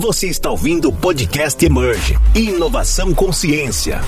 Você 0.00 0.28
está 0.28 0.48
ouvindo 0.48 0.90
o 0.90 0.96
podcast 0.96 1.66
Emerge 1.66 2.14
Inovação 2.32 3.12
Consciência. 3.12 3.98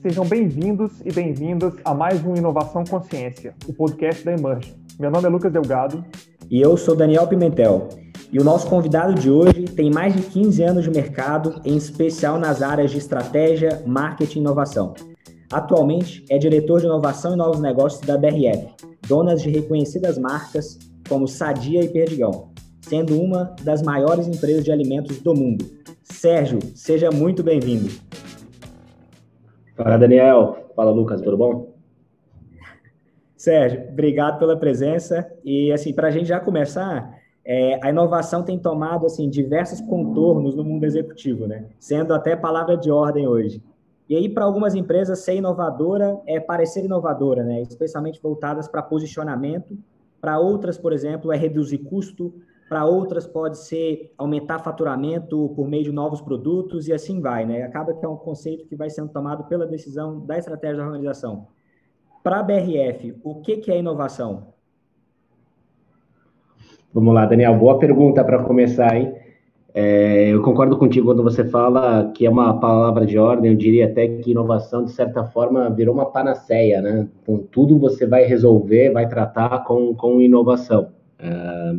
Sejam 0.00 0.24
bem-vindos 0.24 0.92
e 1.04 1.12
bem-vindas 1.12 1.74
a 1.84 1.92
mais 1.92 2.24
um 2.24 2.36
Inovação 2.36 2.84
Consciência, 2.84 3.52
o 3.66 3.72
podcast 3.72 4.24
da 4.24 4.32
Emerge. 4.32 4.72
Meu 4.96 5.10
nome 5.10 5.26
é 5.26 5.28
Lucas 5.28 5.52
Delgado. 5.52 6.04
E 6.48 6.60
eu 6.60 6.76
sou 6.76 6.94
Daniel 6.94 7.26
Pimentel. 7.26 7.88
E 8.30 8.38
o 8.38 8.44
nosso 8.44 8.68
convidado 8.68 9.14
de 9.14 9.28
hoje 9.28 9.64
tem 9.64 9.90
mais 9.90 10.14
de 10.14 10.22
15 10.22 10.62
anos 10.62 10.84
de 10.84 10.90
mercado, 10.92 11.60
em 11.64 11.76
especial 11.76 12.38
nas 12.38 12.62
áreas 12.62 12.92
de 12.92 12.98
estratégia, 12.98 13.82
marketing 13.84 14.38
e 14.38 14.42
inovação. 14.42 14.94
Atualmente 15.52 16.24
é 16.30 16.38
diretor 16.38 16.78
de 16.78 16.86
inovação 16.86 17.32
e 17.32 17.36
novos 17.36 17.60
negócios 17.60 18.02
da 18.02 18.16
BRF, 18.16 18.68
donas 19.06 19.42
de 19.42 19.50
reconhecidas 19.50 20.18
marcas 20.18 20.78
como 21.08 21.26
Sadia 21.26 21.82
e 21.82 21.88
Perdigão, 21.88 22.50
sendo 22.82 23.20
uma 23.20 23.54
das 23.62 23.82
maiores 23.82 24.28
empresas 24.28 24.64
de 24.64 24.70
alimentos 24.70 25.20
do 25.20 25.34
mundo. 25.34 25.64
Sérgio, 26.02 26.58
seja 26.74 27.10
muito 27.10 27.42
bem-vindo. 27.42 27.90
Fala, 29.76 29.96
Daniel. 29.96 30.70
Fala, 30.76 30.90
Lucas, 30.90 31.20
tudo 31.20 31.36
bom? 31.36 31.74
Sérgio, 33.36 33.88
obrigado 33.88 34.38
pela 34.38 34.56
presença. 34.56 35.26
E, 35.42 35.72
assim, 35.72 35.92
para 35.94 36.08
a 36.08 36.10
gente 36.10 36.26
já 36.26 36.38
começar, 36.38 37.18
é, 37.44 37.80
a 37.82 37.88
inovação 37.88 38.42
tem 38.42 38.58
tomado, 38.58 39.06
assim, 39.06 39.30
diversos 39.30 39.80
contornos 39.80 40.54
no 40.54 40.62
mundo 40.62 40.84
executivo, 40.84 41.46
né? 41.46 41.64
Sendo 41.78 42.12
até 42.12 42.36
palavra 42.36 42.76
de 42.76 42.90
ordem 42.90 43.26
hoje. 43.26 43.62
E 44.10 44.16
aí, 44.16 44.28
para 44.28 44.44
algumas 44.44 44.74
empresas, 44.74 45.20
ser 45.20 45.36
inovadora 45.36 46.20
é 46.26 46.40
parecer 46.40 46.84
inovadora, 46.84 47.44
né? 47.44 47.62
especialmente 47.62 48.20
voltadas 48.20 48.66
para 48.66 48.82
posicionamento. 48.82 49.78
Para 50.20 50.36
outras, 50.40 50.76
por 50.76 50.92
exemplo, 50.92 51.32
é 51.32 51.36
reduzir 51.36 51.78
custo. 51.78 52.34
Para 52.68 52.84
outras, 52.84 53.24
pode 53.24 53.58
ser 53.58 54.12
aumentar 54.18 54.58
faturamento 54.58 55.52
por 55.54 55.68
meio 55.68 55.84
de 55.84 55.92
novos 55.92 56.20
produtos 56.20 56.88
e 56.88 56.92
assim 56.92 57.20
vai. 57.20 57.46
Né? 57.46 57.62
Acaba 57.62 57.94
que 57.94 58.04
é 58.04 58.08
um 58.08 58.16
conceito 58.16 58.66
que 58.66 58.74
vai 58.74 58.90
sendo 58.90 59.10
tomado 59.10 59.44
pela 59.44 59.64
decisão 59.64 60.18
da 60.26 60.36
estratégia 60.36 60.78
da 60.78 60.86
organização. 60.86 61.46
Para 62.20 62.40
a 62.40 62.42
BRF, 62.42 63.16
o 63.22 63.36
que, 63.36 63.58
que 63.58 63.70
é 63.70 63.78
inovação? 63.78 64.48
Vamos 66.92 67.14
lá, 67.14 67.26
Daniel. 67.26 67.56
Boa 67.56 67.78
pergunta 67.78 68.24
para 68.24 68.42
começar, 68.42 68.96
hein? 68.96 69.14
É, 69.72 70.30
eu 70.30 70.42
concordo 70.42 70.76
contigo 70.76 71.06
quando 71.06 71.22
você 71.22 71.44
fala 71.44 72.10
que 72.12 72.26
é 72.26 72.30
uma 72.30 72.58
palavra 72.58 73.06
de 73.06 73.16
ordem, 73.18 73.52
eu 73.52 73.56
diria 73.56 73.86
até 73.86 74.08
que 74.08 74.32
inovação, 74.32 74.84
de 74.84 74.90
certa 74.90 75.24
forma, 75.24 75.70
virou 75.70 75.94
uma 75.94 76.06
panaceia, 76.06 76.82
né? 76.82 77.08
Então, 77.22 77.38
tudo 77.52 77.78
você 77.78 78.06
vai 78.06 78.24
resolver, 78.24 78.90
vai 78.90 79.08
tratar 79.08 79.64
com, 79.64 79.94
com 79.94 80.20
inovação. 80.20 80.88
É, 81.18 81.74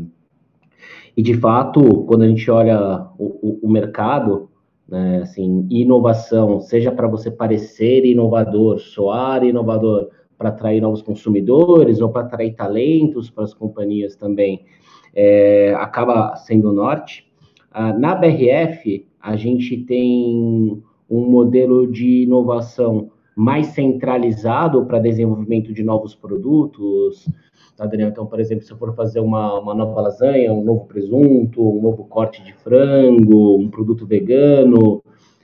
e, 1.16 1.22
de 1.22 1.34
fato, 1.34 2.06
quando 2.06 2.24
a 2.24 2.28
gente 2.28 2.50
olha 2.50 3.08
o, 3.18 3.26
o, 3.26 3.60
o 3.64 3.70
mercado, 3.70 4.50
né, 4.88 5.22
assim, 5.24 5.68
inovação, 5.70 6.60
seja 6.60 6.92
para 6.92 7.08
você 7.08 7.30
parecer 7.30 8.06
inovador, 8.06 8.80
soar 8.80 9.44
inovador, 9.44 10.10
para 10.38 10.50
atrair 10.50 10.82
novos 10.82 11.02
consumidores 11.02 12.02
ou 12.02 12.10
para 12.10 12.22
atrair 12.22 12.56
talentos 12.56 13.30
para 13.30 13.44
as 13.44 13.54
companhias 13.54 14.16
também, 14.16 14.66
é, 15.14 15.74
acaba 15.78 16.36
sendo 16.36 16.70
o 16.70 16.74
norte. 16.74 17.31
Ah, 17.72 17.94
na 17.94 18.14
BRF, 18.14 19.08
a 19.22 19.38
gente 19.38 19.78
tem 19.78 20.84
um 21.10 21.26
modelo 21.30 21.90
de 21.90 22.24
inovação 22.24 23.12
mais 23.34 23.68
centralizado 23.68 24.86
para 24.86 25.00
desenvolvimento 25.00 25.74
de 25.74 25.82
novos 25.82 26.14
produtos, 26.14 27.30
tá, 27.78 27.86
Daniel? 27.86 28.10
Então, 28.10 28.26
por 28.26 28.42
exemplo, 28.42 28.66
se 28.66 28.72
eu 28.74 28.78
for 28.78 28.94
fazer 28.94 29.22
uma, 29.22 29.58
uma 29.58 29.74
nova 29.74 30.02
lasanha, 30.02 30.52
um 30.52 30.64
novo 30.64 30.86
presunto, 30.86 31.62
um 31.62 31.82
novo 31.82 32.04
corte 32.04 32.44
de 32.44 32.54
frango, 32.54 33.58
um 33.58 33.70
produto 33.70 34.06
vegano, 34.06 35.02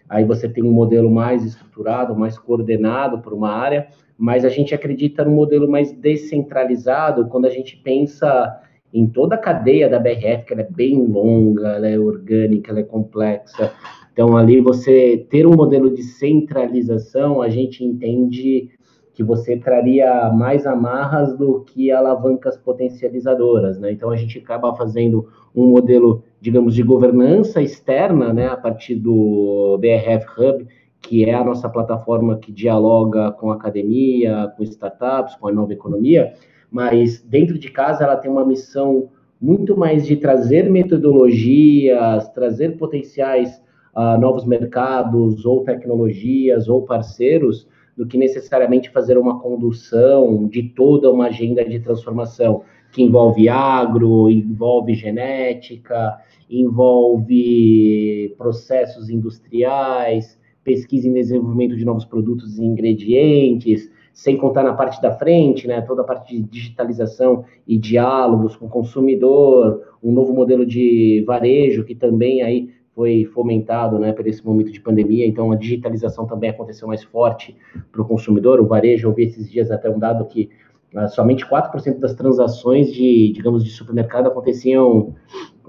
aí 0.09 0.25
você 0.25 0.49
tem 0.49 0.65
um 0.65 0.71
modelo 0.71 1.09
mais 1.09 1.45
estruturado, 1.45 2.13
mais 2.13 2.37
coordenado 2.37 3.19
por 3.19 3.33
uma 3.33 3.51
área, 3.51 3.87
mas 4.17 4.43
a 4.43 4.49
gente 4.49 4.75
acredita 4.75 5.23
no 5.23 5.31
modelo 5.31 5.69
mais 5.69 5.93
descentralizado 5.93 7.27
quando 7.27 7.45
a 7.45 7.49
gente 7.49 7.77
pensa 7.77 8.66
em 8.93 9.07
toda 9.07 9.35
a 9.35 9.37
cadeia 9.37 9.89
da 9.89 9.99
BRF, 9.99 10.45
que 10.45 10.53
ela 10.53 10.61
é 10.61 10.69
bem 10.69 11.05
longa, 11.05 11.75
ela 11.75 11.87
é 11.87 11.99
orgânica, 11.99 12.71
ela 12.71 12.79
é 12.79 12.83
complexa. 12.83 13.71
Então, 14.13 14.35
ali 14.35 14.59
você 14.59 15.27
ter 15.29 15.45
um 15.45 15.55
modelo 15.55 15.93
de 15.93 16.01
centralização, 16.03 17.41
a 17.41 17.49
gente 17.49 17.83
entende 17.83 18.69
que 19.13 19.23
você 19.23 19.57
traria 19.57 20.31
mais 20.31 20.65
amarras 20.65 21.35
do 21.37 21.61
que 21.61 21.91
alavancas 21.91 22.57
potencializadoras, 22.57 23.79
né? 23.79 23.91
Então, 23.91 24.09
a 24.09 24.15
gente 24.15 24.37
acaba 24.37 24.75
fazendo 24.75 25.27
um 25.55 25.67
modelo, 25.67 26.23
digamos, 26.39 26.75
de 26.75 26.83
governança 26.83 27.61
externa, 27.61 28.31
né, 28.31 28.47
a 28.47 28.55
partir 28.55 28.95
do 28.95 29.77
BRF 29.79 30.25
Hub, 30.37 30.67
que 31.01 31.25
é 31.25 31.33
a 31.33 31.43
nossa 31.43 31.67
plataforma 31.67 32.37
que 32.37 32.51
dialoga 32.51 33.31
com 33.31 33.51
academia, 33.51 34.53
com 34.55 34.63
startups, 34.63 35.35
com 35.35 35.47
a 35.47 35.51
nova 35.51 35.73
economia, 35.73 36.33
mas 36.71 37.21
dentro 37.21 37.57
de 37.57 37.69
casa 37.69 38.03
ela 38.03 38.15
tem 38.15 38.29
uma 38.29 38.45
missão 38.45 39.09
muito 39.39 39.77
mais 39.77 40.05
de 40.05 40.15
trazer 40.15 40.69
metodologias, 40.69 42.27
trazer 42.29 42.77
potenciais 42.77 43.61
uh, 43.95 44.19
novos 44.19 44.45
mercados, 44.45 45.45
ou 45.45 45.63
tecnologias, 45.63 46.67
ou 46.67 46.83
parceiros, 46.83 47.67
do 47.95 48.05
que 48.05 48.17
necessariamente 48.17 48.91
fazer 48.91 49.17
uma 49.17 49.39
condução 49.39 50.47
de 50.47 50.63
toda 50.63 51.11
uma 51.11 51.27
agenda 51.27 51.63
de 51.63 51.79
transformação 51.79 52.63
que 52.91 53.03
envolve 53.03 53.49
agro, 53.49 54.29
envolve 54.29 54.93
genética, 54.93 56.17
envolve 56.49 58.33
processos 58.37 59.09
industriais, 59.09 60.39
pesquisa 60.63 61.07
e 61.07 61.13
desenvolvimento 61.13 61.75
de 61.75 61.85
novos 61.85 62.05
produtos 62.05 62.57
e 62.59 62.63
ingredientes, 62.63 63.89
sem 64.17 64.35
contar 64.35 64.63
na 64.63 64.73
parte 64.73 64.99
da 64.99 65.11
frente, 65.11 65.67
né, 65.67 65.79
toda 65.79 66.01
a 66.01 66.03
parte 66.03 66.35
de 66.35 66.41
digitalização 66.41 67.45
e 67.67 67.77
diálogos 67.77 68.55
com 68.55 68.65
o 68.65 68.69
consumidor, 68.69 69.83
um 70.03 70.11
novo 70.11 70.33
modelo 70.33 70.65
de 70.65 71.23
varejo 71.27 71.83
que 71.83 71.93
também 71.93 72.41
aí 72.41 72.71
foi 72.95 73.25
fomentado, 73.25 73.99
né, 73.99 74.11
por 74.11 74.25
esse 74.25 74.43
momento 74.43 74.71
de 74.71 74.81
pandemia, 74.81 75.27
então 75.27 75.51
a 75.51 75.55
digitalização 75.55 76.25
também 76.25 76.49
aconteceu 76.49 76.87
mais 76.87 77.03
forte 77.03 77.55
para 77.91 78.01
o 78.01 78.05
consumidor, 78.05 78.59
o 78.59 78.65
varejo, 78.65 79.07
eu 79.07 79.13
vi 79.13 79.25
esses 79.25 79.51
dias 79.51 79.69
até 79.69 79.87
um 79.87 79.99
dado 79.99 80.25
que 80.25 80.49
uh, 80.95 81.07
somente 81.09 81.45
4% 81.45 81.99
das 81.99 82.15
transações 82.15 82.91
de, 82.91 83.31
digamos, 83.31 83.63
de 83.63 83.69
supermercado 83.69 84.25
aconteciam 84.25 85.13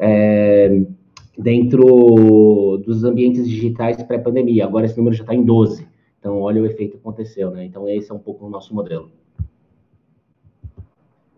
é, 0.00 0.84
dentro 1.36 2.78
dos 2.82 3.04
ambientes 3.04 3.47
digitais 3.47 4.03
pré-pandemia, 4.03 4.65
agora 4.65 4.86
esse 4.86 4.97
número 4.97 5.15
já 5.15 5.22
está 5.22 5.34
em 5.34 5.44
12%. 5.44 5.86
Então, 6.19 6.41
olha 6.41 6.62
o 6.62 6.67
efeito 6.67 6.93
que 6.93 6.99
aconteceu, 6.99 7.51
né? 7.51 7.65
Então, 7.65 7.89
esse 7.89 8.11
é 8.11 8.15
um 8.15 8.19
pouco 8.19 8.47
o 8.47 8.51
nosso 8.51 8.75
modelo. 8.75 9.11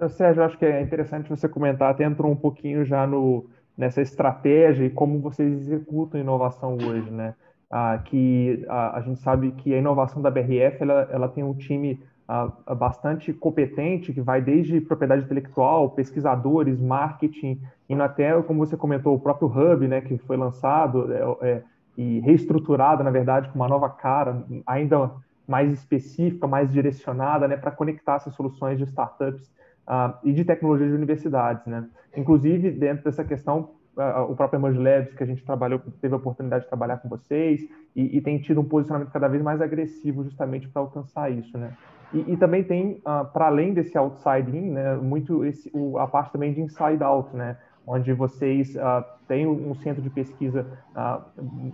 Sérgio, 0.09 0.43
acho 0.43 0.57
que 0.57 0.65
é 0.65 0.81
interessante 0.81 1.29
você 1.29 1.49
comentar, 1.49 1.91
até 1.91 2.05
entrou 2.05 2.33
um 2.33 2.37
pouquinho 2.37 2.85
já 2.85 3.07
no, 3.07 3.45
nessa 3.77 4.01
estratégia 4.01 4.85
e 4.85 4.91
como 4.91 5.21
vocês 5.21 5.53
executam 5.53 6.21
inovação 6.21 6.75
hoje, 6.75 7.11
né? 7.11 7.35
Ah, 7.71 7.99
que 8.05 8.65
a, 8.69 8.99
a, 8.99 9.01
gente 9.01 9.21
sabe 9.21 9.53
que 9.53 9.73
a 9.73 9.79
inovação 9.79 10.21
da 10.21 10.31
BRF 10.31 10.83
ela, 10.83 11.09
ela 11.13 11.29
tem 11.29 11.45
um 11.45 11.55
time 11.55 12.03
ah, 12.27 12.53
bastante 12.75 13.33
competente 13.33 14.13
que 14.13 14.21
vai 14.21 14.43
desde 14.43 14.81
propriedade 14.81 15.25
intelectual, 15.25 15.91
pesquisadores, 15.91 16.81
marketing, 16.81 17.61
indo 17.89 18.03
até, 18.03 18.41
como 18.43 18.65
você 18.65 18.77
comentou, 18.77 19.15
o 19.15 19.21
próprio 19.21 19.49
Hub, 19.49 19.87
né, 19.87 20.01
que 20.01 20.19
foi 20.19 20.37
lançado, 20.37 21.13
é, 21.13 21.49
é, 21.49 21.63
e 21.97 22.21
reestruturada, 22.21 23.03
na 23.03 23.11
verdade, 23.11 23.49
com 23.49 23.57
uma 23.57 23.69
nova 23.69 23.89
cara, 23.89 24.45
ainda 24.67 25.11
mais 25.47 25.73
específica, 25.73 26.47
mais 26.47 26.73
direcionada, 26.73 27.49
né, 27.49 27.57
para 27.57 27.73
conectar 27.73 28.15
essas 28.15 28.35
soluções 28.35 28.79
de 28.79 28.85
startups 28.85 29.49
uh, 29.89 30.15
e 30.23 30.33
de 30.33 30.45
tecnologia 30.45 30.87
de 30.87 30.95
universidades, 30.95 31.67
né. 31.67 31.87
Inclusive, 32.17 32.71
dentro 32.71 33.05
dessa 33.05 33.25
questão, 33.25 33.71
uh, 33.97 34.31
o 34.31 34.37
próprio 34.37 34.59
Emerge 34.59 34.79
Labs, 34.79 35.15
que 35.15 35.23
a 35.23 35.27
gente 35.27 35.45
trabalhou, 35.45 35.81
teve 36.01 36.15
a 36.15 36.17
oportunidade 36.17 36.65
de 36.65 36.69
trabalhar 36.69 36.99
com 36.99 37.09
vocês, 37.09 37.69
e, 37.97 38.17
e 38.17 38.21
tem 38.21 38.39
tido 38.39 38.61
um 38.61 38.65
posicionamento 38.65 39.11
cada 39.11 39.27
vez 39.27 39.43
mais 39.43 39.61
agressivo 39.61 40.23
justamente 40.23 40.69
para 40.69 40.83
alcançar 40.83 41.31
isso, 41.33 41.59
né. 41.59 41.73
E, 42.15 42.33
e 42.33 42.37
também 42.37 42.63
tem, 42.63 43.03
uh, 43.07 43.25
para 43.33 43.47
além 43.47 43.75
desse 43.75 43.99
outside 43.99 44.57
in, 44.57 44.71
né, 44.71 44.95
muito 44.97 45.45
esse, 45.45 45.71
o, 45.75 45.99
a 45.99 46.07
parte 46.07 46.33
também 46.33 46.53
de 46.53 46.61
inside 46.61 47.03
out, 47.03 47.35
né, 47.37 47.57
onde 47.93 48.13
vocês 48.13 48.77
uh, 48.77 49.05
têm 49.27 49.49
um 49.49 49.75
centro 49.75 50.01
de 50.01 50.09
pesquisa 50.09 50.65
uh, 50.95 51.21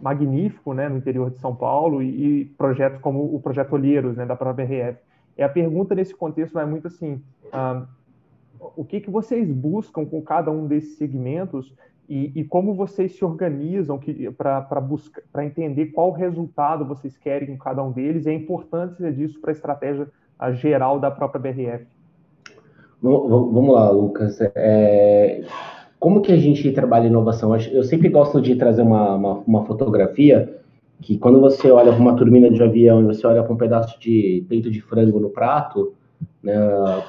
magnífico 0.00 0.72
né, 0.72 0.88
no 0.88 0.96
interior 0.96 1.30
de 1.30 1.36
São 1.36 1.54
Paulo 1.54 2.02
e, 2.02 2.40
e, 2.40 2.44
projetos 2.46 2.98
como 3.02 3.34
o 3.34 3.38
Projeto 3.38 3.74
Olheiros, 3.74 4.16
né, 4.16 4.24
da 4.24 4.34
própria 4.34 4.64
RF. 4.64 4.98
E 5.36 5.42
a 5.42 5.48
pergunta 5.48 5.94
nesse 5.94 6.14
contexto 6.14 6.54
vai 6.54 6.64
muito 6.64 6.86
assim, 6.86 7.22
uh, 7.52 7.86
o 8.74 8.82
que, 8.82 8.98
que 8.98 9.10
vocês 9.10 9.46
buscam 9.50 10.06
com 10.06 10.22
cada 10.22 10.50
um 10.50 10.66
desses 10.66 10.96
segmentos 10.96 11.74
e, 12.08 12.32
e 12.34 12.44
como 12.44 12.74
vocês 12.74 13.14
se 13.14 13.22
organizam 13.22 14.00
para 14.38 15.44
entender 15.44 15.86
qual 15.86 16.12
resultado 16.12 16.86
vocês 16.86 17.18
querem 17.18 17.48
com 17.48 17.58
cada 17.58 17.82
um 17.82 17.92
deles 17.92 18.24
e 18.24 18.30
a 18.30 18.32
importância 18.32 19.12
disso 19.12 19.38
para 19.38 19.50
a 19.50 19.52
estratégia 19.52 20.08
geral 20.54 20.98
da 20.98 21.10
própria 21.10 21.40
BRF? 21.40 21.86
Vamos 23.02 23.74
lá, 23.74 23.90
Lucas. 23.90 24.38
É, 24.54 25.44
como 26.06 26.20
que 26.20 26.30
a 26.30 26.36
gente 26.36 26.70
trabalha 26.70 27.08
inovação? 27.08 27.52
Eu 27.56 27.82
sempre 27.82 28.08
gosto 28.08 28.40
de 28.40 28.54
trazer 28.54 28.80
uma, 28.80 29.16
uma, 29.16 29.32
uma 29.40 29.64
fotografia 29.64 30.56
que 31.02 31.18
quando 31.18 31.40
você 31.40 31.68
olha 31.68 31.90
para 31.92 32.00
uma 32.00 32.14
turbina 32.14 32.48
de 32.48 32.62
avião 32.62 33.00
e 33.00 33.06
você 33.06 33.26
olha 33.26 33.42
para 33.42 33.52
um 33.52 33.56
pedaço 33.56 33.98
de 33.98 34.46
peito 34.48 34.70
de 34.70 34.80
frango 34.80 35.18
no 35.18 35.30
prato, 35.30 35.94
né, 36.40 36.54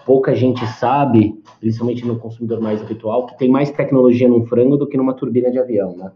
pouca 0.04 0.34
gente 0.34 0.66
sabe, 0.66 1.40
principalmente 1.60 2.08
no 2.08 2.18
consumidor 2.18 2.60
mais 2.60 2.82
habitual, 2.82 3.28
que 3.28 3.38
tem 3.38 3.48
mais 3.48 3.70
tecnologia 3.70 4.28
num 4.28 4.48
frango 4.48 4.76
do 4.78 4.88
que 4.88 4.98
numa 4.98 5.14
turbina 5.14 5.52
de 5.52 5.60
avião, 5.60 5.96
né? 5.96 6.12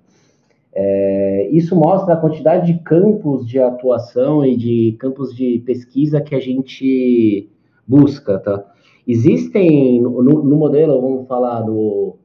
É, 0.73 1.49
isso 1.51 1.75
mostra 1.75 2.15
a 2.15 2.17
quantidade 2.17 2.65
de 2.65 2.79
campos 2.79 3.45
de 3.45 3.59
atuação 3.59 4.43
e 4.43 4.57
de 4.57 4.95
campos 4.99 5.35
de 5.35 5.59
pesquisa 5.59 6.19
que 6.19 6.33
a 6.33 6.39
gente 6.39 7.47
busca, 7.87 8.39
tá? 8.39 8.65
Existem, 9.07 10.01
no, 10.01 10.23
no 10.23 10.55
modelo, 10.55 10.99
vamos 10.99 11.27
falar 11.27 11.61
do, 11.61 12.17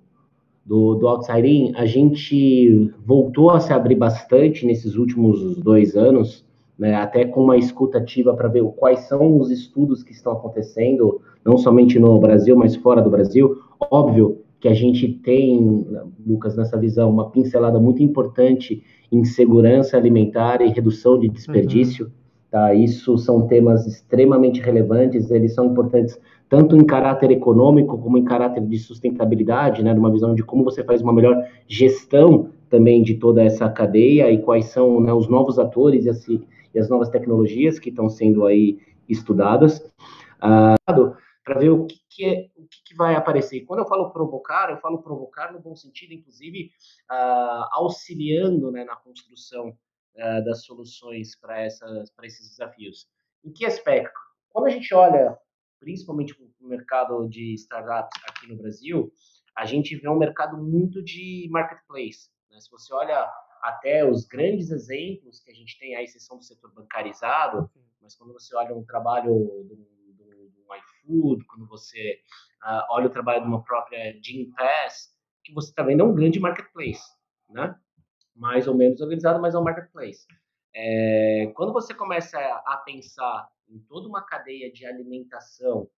do, 0.67 0.97
do 0.97 1.07
Outside 1.07 1.47
In, 1.47 1.73
a 1.77 1.87
gente 1.87 2.93
voltou 3.05 3.51
a 3.51 3.61
se 3.61 3.73
abrir 3.73 3.95
bastante 3.95 4.67
nesses 4.67 4.97
últimos 4.97 5.57
dois 5.59 5.97
anos, 5.97 6.45
né, 6.77 6.95
até 6.95 7.25
com 7.25 7.45
uma 7.45 7.57
escutativa 7.57 8.35
para 8.35 8.49
ver 8.49 8.63
quais 8.77 9.01
são 9.01 9.39
os 9.39 9.51
estudos 9.51 10.03
que 10.03 10.13
estão 10.13 10.33
acontecendo, 10.33 11.21
não 11.45 11.57
somente 11.57 11.99
no 11.99 12.19
Brasil, 12.19 12.57
mas 12.57 12.75
fora 12.75 13.01
do 13.01 13.09
Brasil. 13.09 13.57
Óbvio 13.91 14.41
que 14.61 14.69
a 14.69 14.75
gente 14.75 15.09
tem, 15.09 15.87
Lucas, 16.27 16.57
nessa 16.57 16.77
visão, 16.77 17.11
uma 17.11 17.31
pincelada 17.31 17.79
muito 17.79 18.03
importante 18.03 18.83
em 19.13 19.25
segurança 19.25 19.97
alimentar 19.97 20.61
e 20.61 20.69
redução 20.69 21.19
de 21.19 21.29
desperdício. 21.29 22.07
Uhum. 22.07 22.26
Tá? 22.57 22.73
Isso 22.73 23.19
são 23.19 23.47
temas 23.47 23.87
extremamente 23.87 24.63
relevantes, 24.63 25.31
eles 25.31 25.53
são 25.53 25.67
importantes 25.67 26.19
tanto 26.49 26.75
em 26.75 26.87
caráter 26.87 27.31
econômico 27.31 27.99
como 27.99 28.17
em 28.17 28.25
caráter 28.25 28.67
de 28.67 28.79
sustentabilidade, 28.79 29.83
né, 29.83 29.93
numa 29.93 30.11
visão 30.11 30.35
de 30.35 30.43
como 30.43 30.65
você 30.65 30.83
faz 30.83 31.03
uma 31.03 31.13
melhor 31.13 31.47
gestão 31.69 32.51
também 32.71 33.03
de 33.03 33.17
toda 33.17 33.45
essa 33.45 33.69
cadeia 33.69 34.31
e 34.31 34.41
quais 34.41 34.67
são 34.67 35.03
né, 35.03 35.13
os 35.13 35.29
novos 35.29 35.59
atores 35.59 36.07
e 36.07 36.09
as, 36.09 36.27
e 36.27 36.79
as, 36.79 36.89
novas 36.89 37.11
tecnologias 37.11 37.79
que 37.79 37.91
estão 37.91 38.09
sendo 38.09 38.47
aí 38.47 38.79
estudadas. 39.07 39.81
Uh, 40.43 41.15
para 41.45 41.61
ver 41.61 41.69
o 41.69 41.85
que, 41.85 41.97
que 42.09 42.25
é, 42.25 42.49
o 42.57 42.67
que, 42.67 42.85
que, 42.87 42.95
vai 42.97 43.15
aparecer. 43.15 43.67
Quando 43.67 43.81
eu 43.81 43.87
falo 43.87 44.11
provocar, 44.11 44.71
eu 44.71 44.79
falo 44.79 45.03
provocar 45.03 45.53
no 45.53 45.61
bom 45.61 45.77
sentido, 45.77 46.15
inclusive 46.15 46.71
uh, 47.13 47.69
auxiliando 47.73 48.71
né, 48.71 48.83
na 48.83 48.97
construção 48.97 49.77
uh, 50.17 50.45
das 50.45 50.65
soluções 50.65 51.37
para 51.39 51.67
esses 51.67 52.51
desafios. 52.51 53.09
Em 53.45 53.53
que 53.53 53.65
aspecto? 53.65 54.19
Quando 54.51 54.67
a 54.67 54.71
gente 54.71 54.93
olha, 54.95 55.37
principalmente 55.79 56.35
para 56.35 56.47
o 56.61 56.69
mercado 56.69 57.29
de 57.29 57.55
startups 57.55 58.21
aqui 58.29 58.49
no 58.49 58.57
Brasil, 58.57 59.13
a 59.57 59.65
gente 59.65 59.97
vê 59.97 60.09
um 60.09 60.19
mercado 60.19 60.57
muito 60.57 61.03
de 61.03 61.49
marketplace. 61.51 62.31
Né? 62.51 62.61
Se 62.61 62.71
você 62.71 62.93
olha 62.93 63.31
até 63.63 64.05
os 64.05 64.27
grandes 64.27 64.71
exemplos 64.71 65.41
que 65.41 65.51
a 65.51 65.55
gente 65.55 65.79
tem, 65.79 65.97
a 65.97 66.03
exceção 66.03 66.37
do 66.37 66.45
setor 66.45 66.73
bancarizado, 66.73 67.71
mas 68.01 68.15
quando 68.15 68.33
você 68.33 68.55
olha 68.55 68.75
um 68.75 68.85
trabalho 68.85 69.35
do 69.65 69.97
um 70.69 70.75
iFood, 70.75 71.45
quando 71.47 71.67
você 71.67 72.21
uh, 72.65 72.83
olha 72.91 73.07
o 73.07 73.11
trabalho 73.11 73.43
de 73.43 73.49
uma 73.49 73.63
própria 73.63 74.19
Gym 74.21 74.51
Pass, 74.53 75.15
que 75.45 75.53
você 75.53 75.71
está 75.71 75.83
vendo 75.83 76.01
é 76.01 76.05
um 76.05 76.15
grande 76.15 76.41
marketplace, 76.41 77.05
né? 77.49 77.79
Mais 78.37 78.69
ou 78.69 78.75
menos 78.75 79.01
organizado, 79.01 79.41
mas 79.41 79.55
é 79.55 79.59
um 79.59 79.65
marketplace. 79.65 80.27
É, 80.75 81.51
quando 81.55 81.73
você 81.73 81.95
começa 81.95 82.39
a 82.39 82.77
pensar 82.85 83.49
em 83.69 83.79
toda 83.89 84.09
uma 84.09 84.23
cadeia 84.23 84.71
de 84.71 84.85
alimentação, 84.87 85.89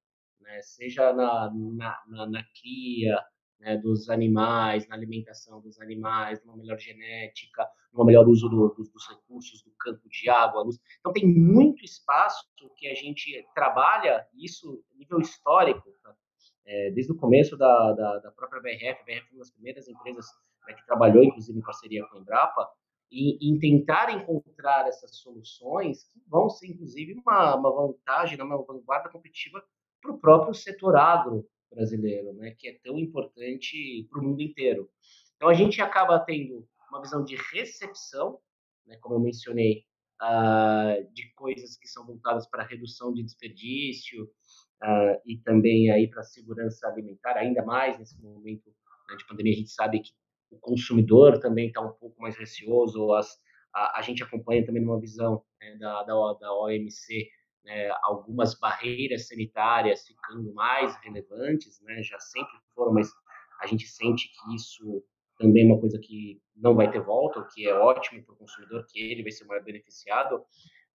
né, 0.41 0.63
seja 0.63 1.13
na, 1.13 1.51
na, 1.53 2.03
na, 2.07 2.27
na 2.27 2.45
cria, 2.61 3.21
né, 3.61 3.77
dos 3.77 4.09
animais, 4.09 4.87
na 4.89 4.95
alimentação 4.95 5.61
dos 5.61 5.81
animais, 5.81 6.43
numa 6.45 6.57
melhor 6.57 6.79
genética, 6.79 7.69
num 7.93 8.05
melhor 8.05 8.29
uso 8.29 8.49
do, 8.49 8.69
do, 8.69 8.85
dos 8.85 9.09
recursos 9.09 9.63
do 9.63 9.73
campo 9.79 10.09
de 10.09 10.31
água, 10.31 10.63
luz. 10.63 10.79
Então 11.01 11.13
tem 11.13 11.27
muito 11.27 11.85
espaço 11.85 12.49
que 12.77 12.89
a 12.89 12.95
gente 12.95 13.45
trabalha 13.55 14.27
isso 14.35 14.83
nível 14.95 15.19
histórico, 15.19 15.91
tá? 16.03 16.15
É, 16.69 16.91
desde 16.91 17.13
o 17.13 17.17
começo 17.17 17.57
da, 17.57 17.93
da, 17.93 18.19
da, 18.19 18.31
própria 18.31 18.61
BRF, 18.61 19.01
a 19.01 19.05
BRF 19.05 19.29
foi 19.29 19.37
uma 19.37 19.39
das 19.39 19.51
primeiras 19.51 19.89
empresas 19.89 20.27
né, 20.67 20.75
que 20.75 20.87
trabalhou, 20.87 21.25
inclusive 21.25 21.59
em 21.59 21.63
parceria 21.63 22.07
com 22.07 22.19
a 22.19 22.21
Embrapa, 22.21 22.69
e, 23.11 23.51
em 23.51 23.59
tentar 23.59 24.11
encontrar 24.11 24.87
essas 24.87 25.17
soluções 25.17 26.05
que 26.05 26.21
vão 26.29 26.51
ser, 26.51 26.67
inclusive, 26.67 27.15
uma, 27.15 27.57
uma 27.57 27.75
vantagem, 27.75 28.39
uma 28.41 28.63
vanguarda 28.63 29.09
competitiva 29.09 29.65
para 30.03 30.13
o 30.13 30.19
próprio 30.19 30.53
setor 30.53 30.95
agro, 30.97 31.49
brasileiro, 31.71 32.35
né, 32.35 32.55
que 32.59 32.69
é 32.69 32.79
tão 32.85 32.99
importante 32.99 34.07
para 34.11 34.21
o 34.21 34.25
mundo 34.25 34.43
inteiro. 34.43 34.91
Então 35.37 35.49
a 35.49 35.55
gente 35.55 35.81
acaba 35.81 36.19
tendo 36.19 36.67
uma 36.91 37.01
visão 37.01 37.25
de 37.25 37.37
recepção, 37.53 38.39
né, 38.87 38.97
como 39.01 39.15
eu 39.15 39.21
mencionei, 39.21 39.85
uh, 40.23 41.13
de 41.13 41.33
coisas 41.35 41.77
que 41.77 41.89
são 41.89 42.07
voltadas 42.07 42.47
para 42.47 42.65
redução 42.65 43.13
de 43.13 43.23
desperdício 43.23 44.31
uh, 44.83 45.21
e 45.25 45.39
também 45.39 45.91
aí 45.91 46.09
para 46.09 46.23
segurança 46.23 46.87
alimentar, 46.89 47.37
ainda 47.37 47.65
mais 47.65 47.99
nesse 47.99 48.21
momento 48.21 48.71
né, 49.09 49.17
de 49.17 49.27
pandemia 49.27 49.53
a 49.53 49.57
gente 49.57 49.71
sabe 49.71 50.01
que 50.01 50.11
o 50.51 50.59
consumidor 50.59 51.39
também 51.41 51.69
está 51.69 51.81
um 51.81 51.93
pouco 51.93 52.21
mais 52.21 52.37
receoso, 52.37 53.13
as, 53.13 53.39
a, 53.75 53.99
a, 53.99 54.03
gente 54.03 54.23
acompanha 54.23 54.65
também 54.65 54.83
numa 54.83 55.01
visão 55.01 55.43
né, 55.61 55.77
da, 55.77 56.03
da, 56.03 56.33
da 56.41 56.55
OMC 56.55 57.29
né, 57.65 57.91
algumas 58.03 58.59
barreiras 58.59 59.29
sanitárias 59.29 60.07
ficando 60.07 60.53
mais 60.55 60.97
relevantes, 61.03 61.81
né, 61.83 62.03
já 62.03 62.19
sempre 62.19 62.59
foram, 62.75 62.93
mas 62.93 63.11
a 63.61 63.67
gente 63.67 63.87
sente 63.87 64.29
que 64.29 64.55
isso 64.55 65.05
também 65.39 65.65
é 65.65 65.73
uma 65.73 65.81
coisa 65.81 65.99
que 65.99 66.41
não 66.57 66.75
vai 66.75 66.91
ter 66.91 67.01
volta, 67.01 67.41
o 67.41 67.49
que 67.49 67.69
é 67.69 67.75
ótimo 67.75 68.25
para 68.25 68.35
o 68.35 68.39
consumidor, 68.39 68.85
que 68.89 68.99
ele 68.99 69.23
vai 69.23 69.31
ser 69.31 69.45
o 69.45 69.49
maior 69.49 69.63
beneficiado, 69.63 70.43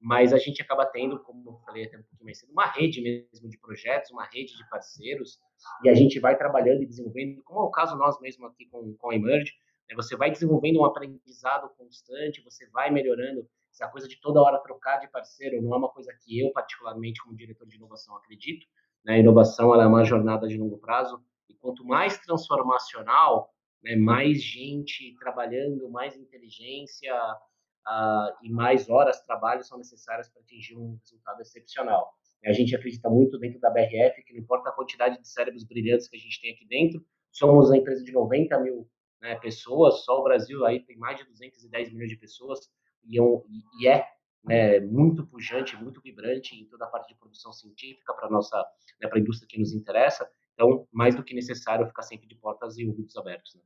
mas 0.03 0.33
a 0.33 0.37
gente 0.37 0.61
acaba 0.61 0.85
tendo, 0.85 1.17
como 1.23 1.49
eu 1.49 1.57
falei 1.65 1.85
até 1.85 1.97
um 1.97 2.01
pouquinho 2.01 2.25
mais 2.25 2.37
cedo, 2.37 2.51
uma 2.51 2.65
rede 2.65 3.01
mesmo 3.01 3.49
de 3.49 3.57
projetos, 3.57 4.11
uma 4.11 4.25
rede 4.25 4.55
de 4.57 4.69
parceiros, 4.69 5.39
e 5.81 5.89
a 5.89 5.93
gente 5.93 6.19
vai 6.19 6.37
trabalhando 6.37 6.83
e 6.83 6.85
desenvolvendo, 6.85 7.41
como 7.43 7.61
é 7.61 7.63
o 7.63 7.71
caso 7.71 7.97
nós 7.97 8.19
mesmo 8.19 8.45
aqui 8.45 8.65
com, 8.65 8.93
com 8.97 9.11
a 9.11 9.15
Emerge, 9.15 9.53
né, 9.89 9.95
você 9.95 10.17
vai 10.17 10.29
desenvolvendo 10.29 10.81
um 10.81 10.85
aprendizado 10.85 11.69
constante, 11.77 12.43
você 12.43 12.69
vai 12.69 12.91
melhorando 12.91 13.47
essa 13.71 13.87
coisa 13.87 14.05
de 14.05 14.19
toda 14.19 14.41
hora 14.41 14.61
trocar 14.61 14.99
de 14.99 15.09
parceiro 15.09 15.61
não 15.61 15.73
é 15.73 15.77
uma 15.77 15.89
coisa 15.89 16.13
que 16.21 16.39
eu, 16.39 16.51
particularmente, 16.51 17.23
como 17.23 17.35
diretor 17.35 17.65
de 17.65 17.77
inovação, 17.77 18.15
acredito. 18.17 18.67
Né? 19.05 19.13
A 19.13 19.19
inovação 19.19 19.73
é 19.73 19.87
uma 19.87 20.03
jornada 20.03 20.47
de 20.47 20.57
longo 20.57 20.77
prazo. 20.77 21.23
E 21.49 21.55
quanto 21.55 21.83
mais 21.85 22.17
transformacional, 22.19 23.51
né, 23.81 23.95
mais 23.95 24.43
gente 24.43 25.15
trabalhando, 25.17 25.89
mais 25.89 26.15
inteligência 26.15 27.13
uh, 27.87 28.35
e 28.41 28.49
mais 28.49 28.89
horas 28.89 29.17
de 29.17 29.25
trabalho 29.25 29.63
são 29.63 29.77
necessárias 29.77 30.29
para 30.29 30.41
atingir 30.41 30.75
um 30.77 30.97
resultado 31.01 31.41
excepcional. 31.41 32.13
A 32.45 32.51
gente 32.51 32.75
acredita 32.75 33.09
muito 33.09 33.39
dentro 33.39 33.59
da 33.59 33.69
BRF 33.69 34.21
que 34.25 34.33
não 34.33 34.41
importa 34.41 34.69
a 34.69 34.73
quantidade 34.73 35.19
de 35.19 35.27
cérebros 35.27 35.63
brilhantes 35.63 36.09
que 36.09 36.17
a 36.17 36.19
gente 36.19 36.41
tem 36.41 36.53
aqui 36.53 36.65
dentro, 36.67 37.05
somos 37.31 37.69
uma 37.69 37.77
empresa 37.77 38.03
de 38.03 38.11
90 38.11 38.59
mil 38.59 38.89
né, 39.21 39.35
pessoas, 39.35 40.03
só 40.03 40.19
o 40.19 40.23
Brasil 40.23 40.65
aí 40.65 40.83
tem 40.83 40.97
mais 40.97 41.17
de 41.17 41.23
210 41.23 41.93
milhões 41.93 42.09
de 42.09 42.17
pessoas, 42.17 42.59
e, 43.05 43.15
eu, 43.15 43.45
e 43.79 43.87
é 43.87 44.05
né, 44.43 44.79
muito 44.81 45.25
pujante, 45.25 45.77
muito 45.77 46.01
vibrante 46.01 46.55
em 46.55 46.65
toda 46.65 46.85
a 46.85 46.89
parte 46.89 47.13
de 47.13 47.15
produção 47.19 47.53
científica 47.53 48.13
para 48.13 48.29
nossa, 48.29 48.57
né, 49.01 49.07
para 49.07 49.17
a 49.17 49.21
indústria 49.21 49.47
que 49.47 49.57
nos 49.57 49.73
interessa. 49.73 50.29
Então, 50.53 50.87
mais 50.91 51.15
do 51.15 51.23
que 51.23 51.33
necessário 51.33 51.87
ficar 51.87 52.03
sempre 52.03 52.27
de 52.27 52.35
portas 52.35 52.77
e 52.77 52.85
ouvidos 52.85 53.15
abertos. 53.15 53.55
Né? 53.55 53.61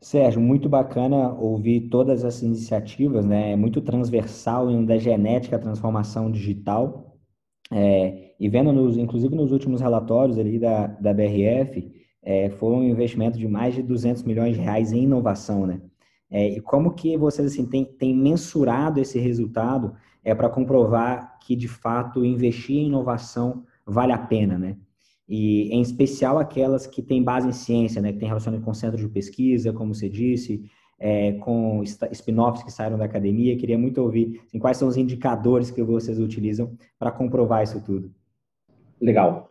Sérgio, 0.00 0.40
muito 0.40 0.68
bacana 0.68 1.32
ouvir 1.34 1.88
todas 1.88 2.24
essas 2.24 2.42
iniciativas, 2.42 3.24
né? 3.26 3.52
É 3.52 3.56
muito 3.56 3.80
transversal 3.80 4.70
em 4.70 4.84
da 4.84 4.96
genética 4.96 5.56
a 5.56 5.58
transformação 5.58 6.30
digital. 6.30 7.16
É, 7.70 8.34
e 8.38 8.48
vendo, 8.48 8.72
nos, 8.72 8.96
inclusive 8.96 9.34
nos 9.34 9.50
últimos 9.50 9.80
relatórios 9.80 10.38
ali 10.38 10.58
da, 10.58 10.86
da 10.86 11.12
BRF, 11.12 11.92
é, 12.22 12.48
foi 12.50 12.72
um 12.74 12.84
investimento 12.84 13.38
de 13.38 13.48
mais 13.48 13.74
de 13.74 13.82
200 13.82 14.22
milhões 14.22 14.54
de 14.56 14.62
reais 14.62 14.92
em 14.92 15.02
inovação, 15.02 15.66
né? 15.66 15.80
É, 16.30 16.46
e 16.48 16.60
como 16.60 16.94
que 16.94 17.16
vocês 17.16 17.52
assim, 17.52 17.66
têm, 17.66 17.84
têm 17.84 18.14
mensurado 18.14 19.00
esse 19.00 19.18
resultado 19.18 19.94
é, 20.22 20.34
para 20.34 20.48
comprovar 20.48 21.38
que, 21.40 21.56
de 21.56 21.66
fato, 21.66 22.24
investir 22.24 22.76
em 22.76 22.86
inovação 22.86 23.64
vale 23.86 24.12
a 24.12 24.18
pena, 24.18 24.58
né? 24.58 24.76
E, 25.28 25.68
em 25.70 25.80
especial, 25.80 26.38
aquelas 26.38 26.86
que 26.86 27.02
têm 27.02 27.22
base 27.22 27.46
em 27.46 27.52
ciência, 27.52 28.00
né? 28.00 28.12
Que 28.12 28.18
tem 28.18 28.28
relacionamento 28.28 28.64
com 28.64 28.72
centros 28.72 29.02
de 29.02 29.08
pesquisa, 29.08 29.72
como 29.72 29.94
você 29.94 30.08
disse, 30.08 30.70
é, 30.98 31.32
com 31.32 31.82
spin-offs 31.82 32.64
que 32.64 32.72
saíram 32.72 32.96
da 32.96 33.04
academia. 33.04 33.56
Queria 33.58 33.76
muito 33.76 34.00
ouvir 34.00 34.40
assim, 34.46 34.58
quais 34.58 34.76
são 34.76 34.88
os 34.88 34.96
indicadores 34.96 35.70
que 35.70 35.82
vocês 35.82 36.18
utilizam 36.18 36.76
para 36.98 37.10
comprovar 37.10 37.62
isso 37.62 37.84
tudo. 37.84 38.10
Legal. 39.00 39.48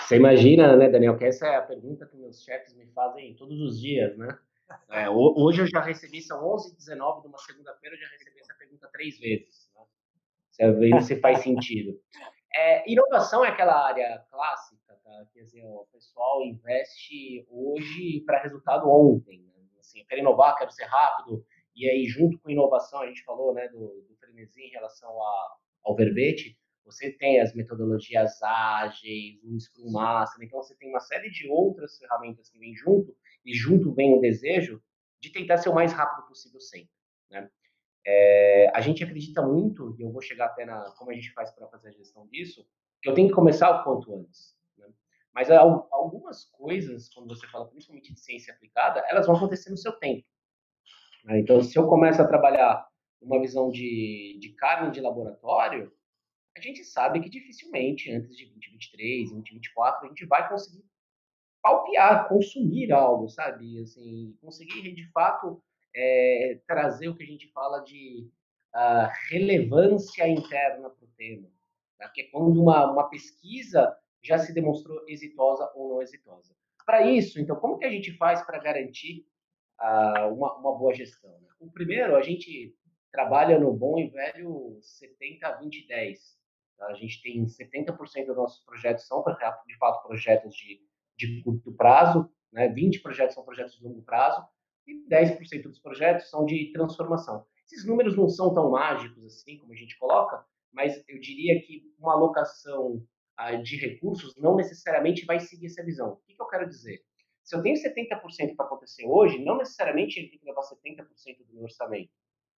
Você 0.00 0.16
imagina, 0.16 0.76
né, 0.76 0.88
Daniel, 0.90 1.16
que 1.16 1.24
essa 1.24 1.46
é 1.46 1.56
a 1.56 1.62
pergunta 1.62 2.06
que 2.06 2.16
meus 2.16 2.42
chefes 2.42 2.76
me 2.76 2.86
fazem 2.88 3.34
todos 3.34 3.58
os 3.60 3.80
dias, 3.80 4.16
né? 4.18 4.38
É, 4.90 5.08
hoje 5.10 5.62
eu 5.62 5.66
já 5.66 5.80
recebi, 5.80 6.20
são 6.22 6.44
11 6.54 6.72
e 6.72 6.76
19 6.76 7.22
de 7.22 7.28
uma 7.28 7.38
segunda-feira, 7.38 7.96
eu 7.96 8.00
já 8.00 8.08
recebi 8.08 8.40
essa 8.40 8.54
pergunta 8.54 8.88
três 8.92 9.18
vezes. 9.18 9.70
Né? 10.58 11.00
Se 11.00 11.16
faz 11.20 11.40
sentido. 11.40 11.98
É, 12.54 12.90
inovação 12.90 13.44
é 13.44 13.48
aquela 13.48 13.86
área 13.88 14.22
clássica 14.30 14.63
Quer 15.32 15.42
dizer, 15.42 15.64
o 15.64 15.86
pessoal 15.92 16.42
investe 16.42 17.46
hoje 17.48 18.22
para 18.26 18.42
resultado 18.42 18.88
ontem. 18.88 19.40
Né? 19.40 19.66
Assim, 19.78 20.00
eu 20.00 20.06
quero 20.06 20.20
inovar, 20.20 20.56
quero 20.56 20.70
ser 20.70 20.84
rápido. 20.84 21.44
E 21.74 21.88
aí, 21.88 22.06
junto 22.06 22.38
com 22.38 22.50
inovação, 22.50 23.00
a 23.00 23.06
gente 23.06 23.24
falou 23.24 23.52
né, 23.52 23.68
do, 23.68 24.04
do 24.08 24.16
frenesi 24.20 24.62
em 24.62 24.70
relação 24.70 25.10
a, 25.10 25.56
ao 25.84 25.96
verbete, 25.96 26.56
você 26.84 27.10
tem 27.10 27.40
as 27.40 27.54
metodologias 27.54 28.42
ágeis, 28.42 29.42
o 29.42 29.58
Scrum 29.58 29.90
Master, 29.90 30.44
então 30.44 30.62
você 30.62 30.76
tem 30.76 30.90
uma 30.90 31.00
série 31.00 31.30
de 31.30 31.48
outras 31.48 31.98
ferramentas 31.98 32.50
que 32.50 32.58
vêm 32.58 32.74
junto, 32.74 33.16
e 33.44 33.54
junto 33.54 33.92
vem 33.92 34.16
o 34.16 34.20
desejo 34.20 34.82
de 35.20 35.32
tentar 35.32 35.56
ser 35.56 35.70
o 35.70 35.74
mais 35.74 35.92
rápido 35.92 36.26
possível 36.28 36.60
sempre. 36.60 36.90
Né? 37.30 37.50
É, 38.06 38.70
a 38.74 38.80
gente 38.80 39.02
acredita 39.02 39.40
muito, 39.40 39.96
e 39.98 40.02
eu 40.02 40.12
vou 40.12 40.20
chegar 40.20 40.46
até 40.46 40.66
na 40.66 40.90
como 40.92 41.10
a 41.10 41.14
gente 41.14 41.32
faz 41.32 41.50
para 41.50 41.66
fazer 41.68 41.88
a 41.88 41.92
gestão 41.92 42.26
disso, 42.28 42.66
que 43.00 43.08
eu 43.08 43.14
tenho 43.14 43.28
que 43.28 43.34
começar 43.34 43.70
o 43.70 43.82
quanto 43.82 44.14
antes. 44.14 44.54
Né? 45.34 45.42
Mas 45.46 45.50
algumas 45.50 46.44
coisas, 46.46 47.12
quando 47.12 47.28
você 47.28 47.46
fala 47.48 47.68
principalmente 47.68 48.12
de 48.12 48.20
ciência 48.20 48.54
aplicada, 48.54 49.04
elas 49.08 49.26
vão 49.26 49.36
acontecer 49.36 49.70
no 49.70 49.76
seu 49.76 49.92
tempo. 49.92 50.24
Né? 51.24 51.40
Então, 51.40 51.60
se 51.62 51.76
eu 51.78 51.86
começo 51.88 52.22
a 52.22 52.28
trabalhar 52.28 52.86
uma 53.20 53.40
visão 53.40 53.70
de, 53.70 54.38
de 54.40 54.50
carne 54.50 54.90
de 54.90 55.00
laboratório, 55.00 55.92
a 56.56 56.60
gente 56.60 56.84
sabe 56.84 57.20
que 57.20 57.28
dificilmente 57.28 58.12
antes 58.12 58.36
de 58.36 58.46
2023, 58.46 59.30
2024, 59.30 60.06
a 60.06 60.08
gente 60.08 60.26
vai 60.26 60.48
conseguir 60.48 60.84
palpear, 61.60 62.28
consumir 62.28 62.92
algo, 62.92 63.28
sabe? 63.28 63.80
Assim, 63.80 64.36
conseguir 64.40 64.94
de 64.94 65.10
fato 65.10 65.62
é, 65.96 66.60
trazer 66.66 67.08
o 67.08 67.16
que 67.16 67.24
a 67.24 67.26
gente 67.26 67.50
fala 67.52 67.80
de 67.80 68.30
uh, 68.74 69.08
relevância 69.30 70.28
interna 70.28 70.90
para 70.90 71.04
o 71.04 71.10
tema. 71.16 71.48
Tá? 71.98 72.08
Que 72.10 72.22
é 72.22 72.30
quando 72.30 72.60
uma, 72.60 72.92
uma 72.92 73.08
pesquisa 73.08 73.96
já 74.24 74.38
se 74.38 74.54
demonstrou 74.54 75.04
exitosa 75.06 75.70
ou 75.74 75.90
não 75.90 76.02
exitosa. 76.02 76.54
Para 76.86 77.06
isso, 77.10 77.40
então, 77.40 77.56
como 77.56 77.78
que 77.78 77.84
a 77.84 77.90
gente 77.90 78.16
faz 78.16 78.44
para 78.44 78.58
garantir 78.58 79.26
uh, 79.80 80.32
uma, 80.34 80.56
uma 80.58 80.78
boa 80.78 80.94
gestão? 80.94 81.30
Né? 81.40 81.48
O 81.60 81.70
primeiro, 81.70 82.16
a 82.16 82.22
gente 82.22 82.74
trabalha 83.12 83.58
no 83.58 83.72
bom 83.72 83.98
e 83.98 84.08
velho 84.08 84.78
70, 84.80 85.58
20, 85.58 85.86
10. 85.86 86.20
Tá? 86.76 86.86
A 86.86 86.94
gente 86.94 87.22
tem 87.22 87.44
70% 87.44 88.26
dos 88.26 88.36
nossos 88.36 88.64
projetos 88.64 89.06
são, 89.06 89.22
de 89.66 89.76
fato, 89.78 90.06
projetos 90.06 90.54
de, 90.54 90.80
de 91.16 91.42
curto 91.42 91.72
prazo, 91.72 92.28
né? 92.52 92.68
20 92.68 93.00
projetos 93.02 93.34
são 93.34 93.44
projetos 93.44 93.76
de 93.76 93.84
longo 93.84 94.02
prazo, 94.02 94.44
e 94.86 95.06
10% 95.08 95.62
dos 95.62 95.80
projetos 95.80 96.28
são 96.28 96.44
de 96.44 96.70
transformação. 96.72 97.46
Esses 97.66 97.86
números 97.86 98.16
não 98.16 98.28
são 98.28 98.52
tão 98.54 98.70
mágicos 98.70 99.24
assim 99.24 99.58
como 99.58 99.72
a 99.72 99.76
gente 99.76 99.98
coloca, 99.98 100.44
mas 100.72 101.02
eu 101.08 101.18
diria 101.18 101.60
que 101.62 101.82
uma 101.98 102.12
alocação 102.12 103.02
ah, 103.02 103.13
de 103.62 103.76
recursos 103.76 104.36
não 104.36 104.56
necessariamente 104.56 105.24
vai 105.24 105.40
seguir 105.40 105.66
essa 105.66 105.84
visão. 105.84 106.12
O 106.12 106.16
que, 106.26 106.34
eu 106.38 106.46
quero 106.46 106.68
dizer? 106.68 107.00
Se 107.42 107.54
eu 107.56 107.62
tenho 107.62 107.76
70% 107.76 108.56
para 108.56 108.66
acontecer 108.66 109.06
hoje, 109.06 109.44
não 109.44 109.58
necessariamente 109.58 110.18
ele 110.18 110.28
tem 110.28 110.38
que 110.38 110.46
levar 110.46 110.62
70% 110.62 111.46
do 111.46 111.54
meu 111.54 111.64
orçamento. 111.64 112.10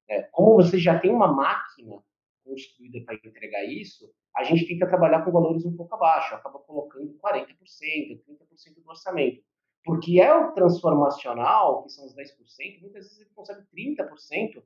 É, 0.08 0.22
como 0.22 0.54
você 0.54 0.78
já 0.78 0.98
tem 0.98 1.10
uma 1.10 1.32
máquina 1.32 2.02
construída 2.44 3.04
para 3.04 3.16
entregar 3.16 3.64
isso, 3.64 4.08
a 4.36 4.44
gente 4.44 4.66
tenta 4.68 4.86
trabalhar 4.86 5.24
com 5.24 5.32
valores 5.32 5.64
um 5.64 5.74
pouco 5.74 5.94
abaixo, 5.94 6.34
acaba 6.34 6.58
colocando 6.60 7.18
40%, 7.18 7.56
30% 7.58 8.82
do 8.82 8.88
orçamento. 8.88 9.42
Porque 9.84 10.20
é 10.20 10.34
o 10.34 10.52
transformacional, 10.52 11.82
que 11.82 11.90
são 11.90 12.04
os 12.04 12.14
10%, 12.14 12.80
muitas 12.80 13.04
vezes 13.04 13.20
ele 13.20 13.30
consegue 13.34 13.62
30% 13.74 14.62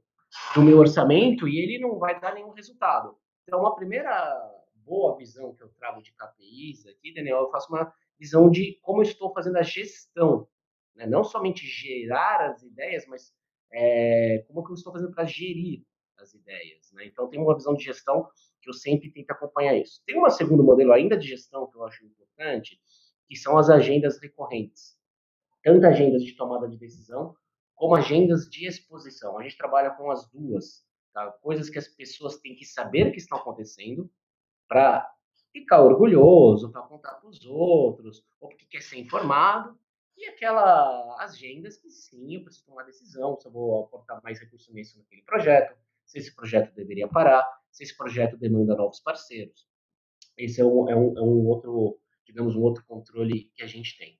do 0.55 0.63
meu 0.63 0.79
orçamento 0.79 1.49
e 1.49 1.59
ele 1.59 1.79
não 1.79 1.99
vai 1.99 2.19
dar 2.21 2.35
nenhum 2.35 2.51
resultado. 2.51 3.17
Então, 3.45 3.61
uma 3.61 3.75
primeira 3.75 4.60
boa 4.91 5.17
visão 5.17 5.55
que 5.55 5.63
eu 5.63 5.69
trago 5.79 6.03
de 6.03 6.13
KPIs 6.13 6.87
aqui, 6.87 7.15
Daniel, 7.15 7.43
eu 7.43 7.51
faço 7.51 7.73
uma 7.73 7.93
visão 8.19 8.51
de 8.51 8.79
como 8.83 8.99
eu 8.99 9.05
estou 9.05 9.33
fazendo 9.33 9.57
a 9.57 9.63
gestão. 9.63 10.49
Né? 10.97 11.07
Não 11.07 11.23
somente 11.23 11.65
gerar 11.65 12.51
as 12.51 12.63
ideias, 12.63 13.07
mas 13.07 13.33
é, 13.73 14.45
como 14.49 14.65
que 14.65 14.73
eu 14.73 14.75
estou 14.75 14.93
fazendo 14.93 15.13
para 15.13 15.25
gerir 15.25 15.85
as 16.19 16.35
ideias. 16.35 16.91
Né? 16.93 17.07
Então, 17.07 17.29
tem 17.31 17.41
uma 17.41 17.55
visão 17.55 17.75
de 17.75 17.85
gestão 17.85 18.29
que 18.61 18.69
eu 18.69 18.75
sempre 18.75 19.13
tento 19.13 19.31
acompanhar 19.31 19.77
isso. 19.77 20.03
Tem 20.05 20.21
um 20.21 20.29
segundo 20.29 20.65
modelo 20.65 20.93
ainda 20.93 21.17
de 21.17 21.29
gestão 21.29 21.71
que 21.71 21.77
eu 21.77 21.85
acho 21.85 22.05
importante, 22.05 22.81
que 23.29 23.37
são 23.37 23.57
as 23.57 23.71
agendas 23.71 24.21
recorrentes 24.21 24.99
tanto 25.63 25.87
agendas 25.87 26.25
de 26.25 26.35
tomada 26.37 26.69
de 26.69 26.77
decisão 26.77 27.35
como 27.75 27.95
agendas 27.95 28.49
de 28.49 28.67
exposição. 28.67 29.39
A 29.39 29.43
gente 29.43 29.57
trabalha 29.57 29.91
com 29.91 30.11
as 30.11 30.29
duas, 30.31 30.85
tá? 31.13 31.31
coisas 31.43 31.71
que 31.71 31.79
as 31.79 31.89
pessoas 31.89 32.39
têm 32.39 32.55
que 32.55 32.65
saber 32.65 33.11
que 33.11 33.19
estão 33.19 33.39
acontecendo 33.39 34.11
para 34.71 35.13
ficar 35.53 35.83
orgulhoso, 35.83 36.71
para 36.71 36.83
contar 36.83 37.15
para 37.15 37.29
os 37.29 37.45
outros, 37.45 38.25
ou 38.41 38.49
porque 38.49 38.65
quer 38.67 38.83
ser 38.83 39.01
informado, 39.01 39.77
e 40.17 40.27
aquelas 40.27 41.19
agendas 41.19 41.77
que 41.77 41.91
sim, 41.91 42.37
eu 42.37 42.45
preciso 42.45 42.67
tomar 42.67 42.85
decisão, 42.85 43.37
se 43.37 43.49
eu 43.49 43.53
vou 43.53 43.85
aportar 43.85 44.23
mais 44.23 44.39
recursos 44.39 44.73
nisso 44.73 44.97
naquele 44.97 45.23
projeto, 45.23 45.77
se 46.07 46.19
esse 46.19 46.33
projeto 46.37 46.73
deveria 46.73 47.09
parar, 47.09 47.45
se 47.73 47.83
esse 47.83 47.97
projeto 47.97 48.37
demanda 48.37 48.77
novos 48.77 49.01
parceiros. 49.01 49.69
Esse 50.37 50.61
é 50.61 50.65
um, 50.65 50.89
é 50.89 50.95
um, 50.95 51.19
é 51.19 51.23
um 51.23 51.47
outro, 51.49 51.99
digamos, 52.25 52.55
um 52.55 52.63
outro 52.63 52.85
controle 52.87 53.51
que 53.57 53.63
a 53.65 53.67
gente 53.67 53.99
tem. 53.99 54.17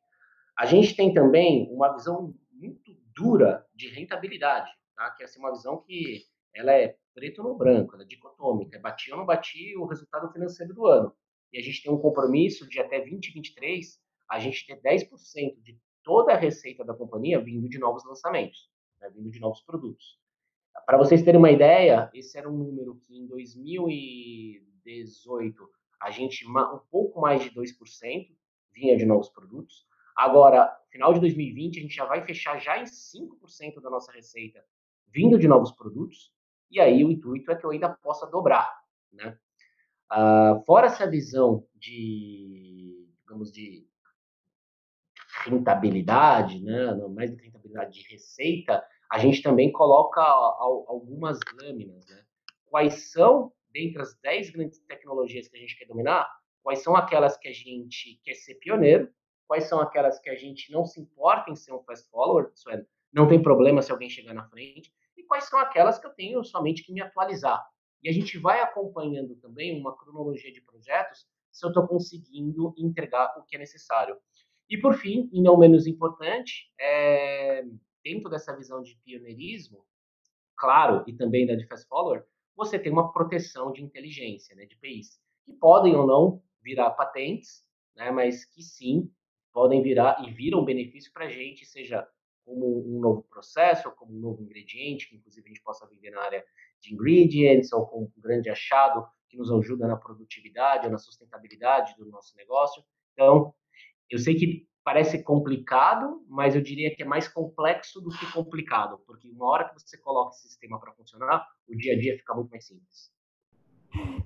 A 0.59 0.67
gente 0.67 0.97
tem 0.97 1.15
também 1.15 1.73
uma 1.73 1.95
visão 1.95 2.35
muito 2.51 2.93
dura 3.15 3.65
de 3.73 3.89
rentabilidade, 3.89 4.71
tá? 4.97 5.13
que 5.13 5.23
é 5.23 5.27
assim, 5.27 5.39
uma 5.39 5.53
visão 5.53 5.81
que 5.81 6.25
ela 6.55 6.73
é 6.73 6.97
preto 7.15 7.43
no 7.43 7.57
branco, 7.57 7.95
ela 7.95 8.05
é 8.05 8.07
dicotômica, 8.07 8.77
é 8.77 8.81
batia 8.81 9.15
ou 9.15 9.21
não 9.21 9.27
batia 9.27 9.79
o 9.79 9.87
resultado 9.87 10.31
financeiro 10.33 10.75
do 10.75 10.87
ano. 10.87 11.15
E 11.53 11.59
a 11.59 11.63
gente 11.63 11.83
tem 11.83 11.93
um 11.93 11.99
compromisso 11.99 12.69
de 12.69 12.81
até 12.81 12.99
2023 12.99 14.01
a 14.29 14.39
gente 14.39 14.67
ter 14.67 14.81
10% 14.81 15.61
de 15.63 15.79
toda 16.03 16.33
a 16.33 16.37
receita 16.37 16.85
da 16.85 16.95
companhia 16.95 17.41
vindo 17.41 17.69
de 17.69 17.79
novos 17.79 18.05
lançamentos, 18.05 18.69
né? 19.01 19.09
vindo 19.11 19.31
de 19.31 19.39
novos 19.41 19.61
produtos. 19.63 20.19
Para 20.87 20.97
vocês 20.97 21.23
terem 21.23 21.39
uma 21.39 21.51
ideia, 21.51 22.11
esse 22.15 22.39
era 22.39 22.49
um 22.49 22.57
número 22.57 22.99
que 23.07 23.15
em 23.17 23.27
2018 23.27 25.69
a 26.01 26.11
gente 26.11 26.47
um 26.47 26.79
pouco 26.91 27.21
mais 27.21 27.43
de 27.43 27.51
2% 27.51 27.67
vinha 28.73 28.97
de 28.97 29.05
novos 29.05 29.29
produtos. 29.29 29.87
Agora, 30.17 30.75
final 30.91 31.13
de 31.13 31.21
2020, 31.21 31.79
a 31.79 31.83
gente 31.83 31.95
já 31.95 32.05
vai 32.05 32.25
fechar 32.25 32.59
já 32.59 32.79
em 32.79 32.85
5% 32.85 33.81
da 33.81 33.91
nossa 33.91 34.11
receita 34.13 34.65
vindo 35.13 35.39
de 35.39 35.49
novos 35.49 35.73
produtos, 35.73 36.33
e 36.71 36.81
aí 36.81 37.05
o 37.05 37.11
intuito 37.11 37.51
é 37.51 37.57
que 37.57 37.65
eu 37.65 37.71
ainda 37.71 37.89
possa 37.89 38.27
dobrar, 38.27 38.71
né? 39.13 39.37
Uh, 40.13 40.63
fora 40.65 40.87
essa 40.87 41.09
visão 41.09 41.67
de, 41.75 43.09
digamos, 43.21 43.53
de 43.53 43.87
rentabilidade, 45.45 46.61
né? 46.63 46.95
Mais 47.09 47.31
do 47.31 47.37
que 47.37 47.45
rentabilidade 47.45 47.93
de 47.93 48.09
receita, 48.09 48.85
a 49.11 49.19
gente 49.19 49.43
também 49.43 49.73
coloca 49.73 50.21
algumas 50.21 51.39
lâminas, 51.61 52.07
né? 52.07 52.25
Quais 52.67 53.11
são, 53.11 53.53
dentre 53.73 54.03
as 54.03 54.15
10 54.21 54.51
grandes 54.51 54.79
tecnologias 54.81 55.49
que 55.49 55.57
a 55.57 55.61
gente 55.61 55.77
quer 55.77 55.87
dominar, 55.87 56.31
quais 56.63 56.83
são 56.83 56.95
aquelas 56.95 57.37
que 57.37 57.49
a 57.49 57.53
gente 57.53 58.21
quer 58.23 58.35
ser 58.35 58.55
pioneiro, 58.57 59.11
quais 59.49 59.65
são 59.65 59.81
aquelas 59.81 60.21
que 60.21 60.31
a 60.31 60.37
gente 60.37 60.71
não 60.71 60.85
se 60.85 61.01
importa 61.01 61.51
em 61.51 61.57
ser 61.57 61.73
um 61.73 61.83
fast 61.83 62.09
follower, 62.11 62.53
isso 62.55 62.71
é, 62.71 62.85
não 63.13 63.27
tem 63.27 63.43
problema 63.43 63.83
se 63.83 63.91
alguém 63.91 64.09
chegar 64.09 64.33
na 64.33 64.49
frente, 64.49 64.93
quais 65.31 65.45
são 65.45 65.61
aquelas 65.61 65.97
que 65.97 66.07
eu 66.09 66.11
tenho 66.11 66.43
somente 66.43 66.83
que 66.83 66.93
me 66.93 67.01
atualizar. 67.01 67.65
E 68.03 68.09
a 68.09 68.13
gente 68.13 68.37
vai 68.37 68.61
acompanhando 68.61 69.37
também 69.37 69.79
uma 69.79 69.97
cronologia 69.97 70.53
de 70.53 70.61
projetos 70.61 71.25
se 71.53 71.65
eu 71.65 71.69
estou 71.69 71.87
conseguindo 71.87 72.75
entregar 72.77 73.39
o 73.39 73.45
que 73.45 73.55
é 73.55 73.59
necessário. 73.61 74.17
E 74.69 74.77
por 74.77 74.95
fim, 74.95 75.31
e 75.33 75.41
não 75.41 75.57
menos 75.57 75.87
importante, 75.87 76.73
é, 76.81 77.63
dentro 78.03 78.29
dessa 78.29 78.57
visão 78.57 78.83
de 78.83 78.97
pioneirismo, 79.05 79.87
claro, 80.57 81.05
e 81.07 81.13
também 81.13 81.47
da 81.47 81.55
de 81.55 81.65
fast 81.69 81.87
follower, 81.87 82.25
você 82.57 82.77
tem 82.77 82.91
uma 82.91 83.13
proteção 83.13 83.71
de 83.71 83.85
inteligência, 83.85 84.57
né, 84.57 84.67
de 84.67 84.77
PIs, 84.79 85.21
que 85.45 85.53
podem 85.53 85.95
ou 85.95 86.09
não 86.09 86.43
virar 86.61 86.91
patentes, 86.91 87.65
né, 87.95 88.11
mas 88.11 88.45
que 88.45 88.63
sim 88.63 89.09
podem 89.53 89.81
virar 89.81 90.25
e 90.27 90.33
viram 90.33 90.65
benefício 90.65 91.13
para 91.13 91.27
a 91.27 91.31
gente, 91.31 91.65
seja 91.65 92.05
como 92.51 92.97
um 92.97 93.01
novo 93.01 93.23
processo, 93.23 93.89
ou 93.89 93.95
como 93.95 94.13
um 94.13 94.21
novo 94.21 94.43
ingrediente, 94.43 95.09
que 95.09 95.17
inclusive 95.17 95.47
a 95.47 95.49
gente 95.49 95.63
possa 95.63 95.87
vender 95.87 96.11
na 96.11 96.21
área 96.21 96.45
de 96.81 96.93
ingredients, 96.93 97.73
ou 97.73 97.87
como 97.87 98.13
um 98.17 98.21
grande 98.21 98.51
achado 98.51 99.07
que 99.29 99.37
nos 99.37 99.53
ajuda 99.53 99.87
na 99.87 99.97
produtividade 99.97 100.87
ou 100.87 100.93
na 100.93 100.99
sustentabilidade 100.99 101.95
do 101.97 102.07
nosso 102.07 102.37
negócio. 102.37 102.83
Então, 103.13 103.55
eu 104.11 104.19
sei 104.19 104.35
que 104.35 104.69
parece 104.83 105.23
complicado, 105.23 106.25
mas 106.29 106.57
eu 106.57 106.61
diria 106.61 106.93
que 106.95 107.03
é 107.03 107.07
mais 107.07 107.29
complexo 107.29 108.01
do 108.01 108.11
que 108.11 108.33
complicado, 108.33 108.99
porque 109.07 109.31
uma 109.31 109.47
hora 109.47 109.69
que 109.69 109.75
você 109.75 109.97
coloca 109.99 110.35
esse 110.35 110.49
sistema 110.49 110.81
para 110.81 110.93
funcionar, 110.95 111.47
o 111.69 111.77
dia 111.77 111.93
a 111.95 111.99
dia 111.99 112.17
fica 112.17 112.35
muito 112.35 112.51
mais 112.51 112.67
simples. 112.67 113.13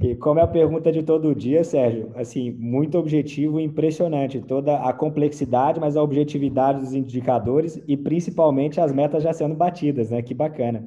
E 0.00 0.14
como 0.16 0.38
é 0.38 0.42
a 0.42 0.46
pergunta 0.46 0.92
de 0.92 1.02
todo 1.02 1.34
dia, 1.34 1.64
Sérgio, 1.64 2.10
assim, 2.14 2.50
muito 2.50 2.98
objetivo 2.98 3.58
e 3.58 3.64
impressionante, 3.64 4.40
toda 4.40 4.76
a 4.76 4.92
complexidade, 4.92 5.80
mas 5.80 5.96
a 5.96 6.02
objetividade 6.02 6.80
dos 6.80 6.92
indicadores 6.92 7.82
e 7.88 7.96
principalmente 7.96 8.80
as 8.80 8.92
metas 8.92 9.22
já 9.22 9.32
sendo 9.32 9.54
batidas, 9.54 10.10
né? 10.10 10.20
Que 10.20 10.34
bacana. 10.34 10.84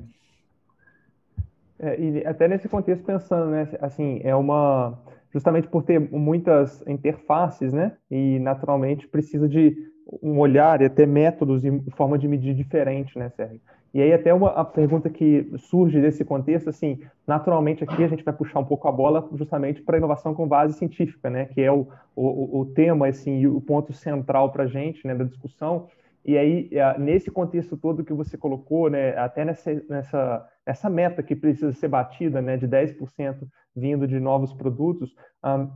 É, 1.80 2.00
e 2.00 2.26
até 2.26 2.48
nesse 2.48 2.68
contexto 2.68 3.04
pensando, 3.04 3.52
né, 3.52 3.68
assim, 3.82 4.20
é 4.24 4.36
uma 4.36 4.98
justamente 5.32 5.68
por 5.68 5.84
ter 5.84 6.00
muitas 6.00 6.84
interfaces, 6.88 7.74
né? 7.74 7.98
E 8.10 8.40
naturalmente 8.40 9.08
precisa 9.08 9.48
de 9.48 9.76
um 10.22 10.40
olhar 10.40 10.82
e 10.82 10.86
até 10.86 11.06
métodos 11.06 11.66
e 11.66 11.84
forma 11.92 12.18
de 12.18 12.28
medir 12.28 12.54
diferente, 12.56 13.18
né, 13.18 13.30
Sérgio? 13.30 13.60
E 13.94 14.02
aí 14.02 14.14
até 14.14 14.34
uma 14.34 14.50
a 14.50 14.66
pergunta 14.66 15.10
que 15.10 15.50
surge 15.58 16.00
desse 16.02 16.24
contexto, 16.26 16.70
assim, 16.70 17.00
naturalmente 17.26 17.84
aqui 17.84 18.04
a 18.04 18.08
gente 18.08 18.24
vai 18.24 18.34
puxar 18.34 18.60
um 18.60 18.66
pouco 18.66 18.88
a 18.88 18.92
bola 18.92 19.28
justamente 19.34 19.82
para 19.82 19.96
a 19.96 20.00
inovação 20.00 20.34
com 20.34 20.48
base 20.48 20.78
científica, 20.78 21.30
né, 21.30 21.46
que 21.46 21.62
é 21.62 21.72
o, 21.72 21.88
o, 22.16 22.60
o 22.60 22.66
tema, 22.66 23.08
assim, 23.08 23.46
o 23.48 23.62
ponto 23.62 23.94
central 23.94 24.52
para 24.52 24.64
a 24.64 24.68
gente, 24.68 25.06
né, 25.08 25.16
da 25.16 25.24
discussão. 25.24 25.88
E 26.26 26.38
aí, 26.38 26.70
nesse 27.00 27.32
contexto 27.32 27.78
todo 27.78 28.04
que 28.04 28.12
você 28.14 28.38
colocou, 28.38 28.90
né, 28.90 29.18
até 29.18 29.46
nessa, 29.46 29.74
nessa, 29.90 30.46
essa 30.66 30.90
meta 30.90 31.24
que 31.24 31.34
precisa 31.34 31.72
ser 31.72 31.88
batida, 31.88 32.42
né, 32.42 32.58
de 32.58 32.68
10% 32.68 33.48
vindo 33.74 34.06
de 34.06 34.20
novos 34.20 34.52
produtos, 34.54 35.16
um, 35.46 35.70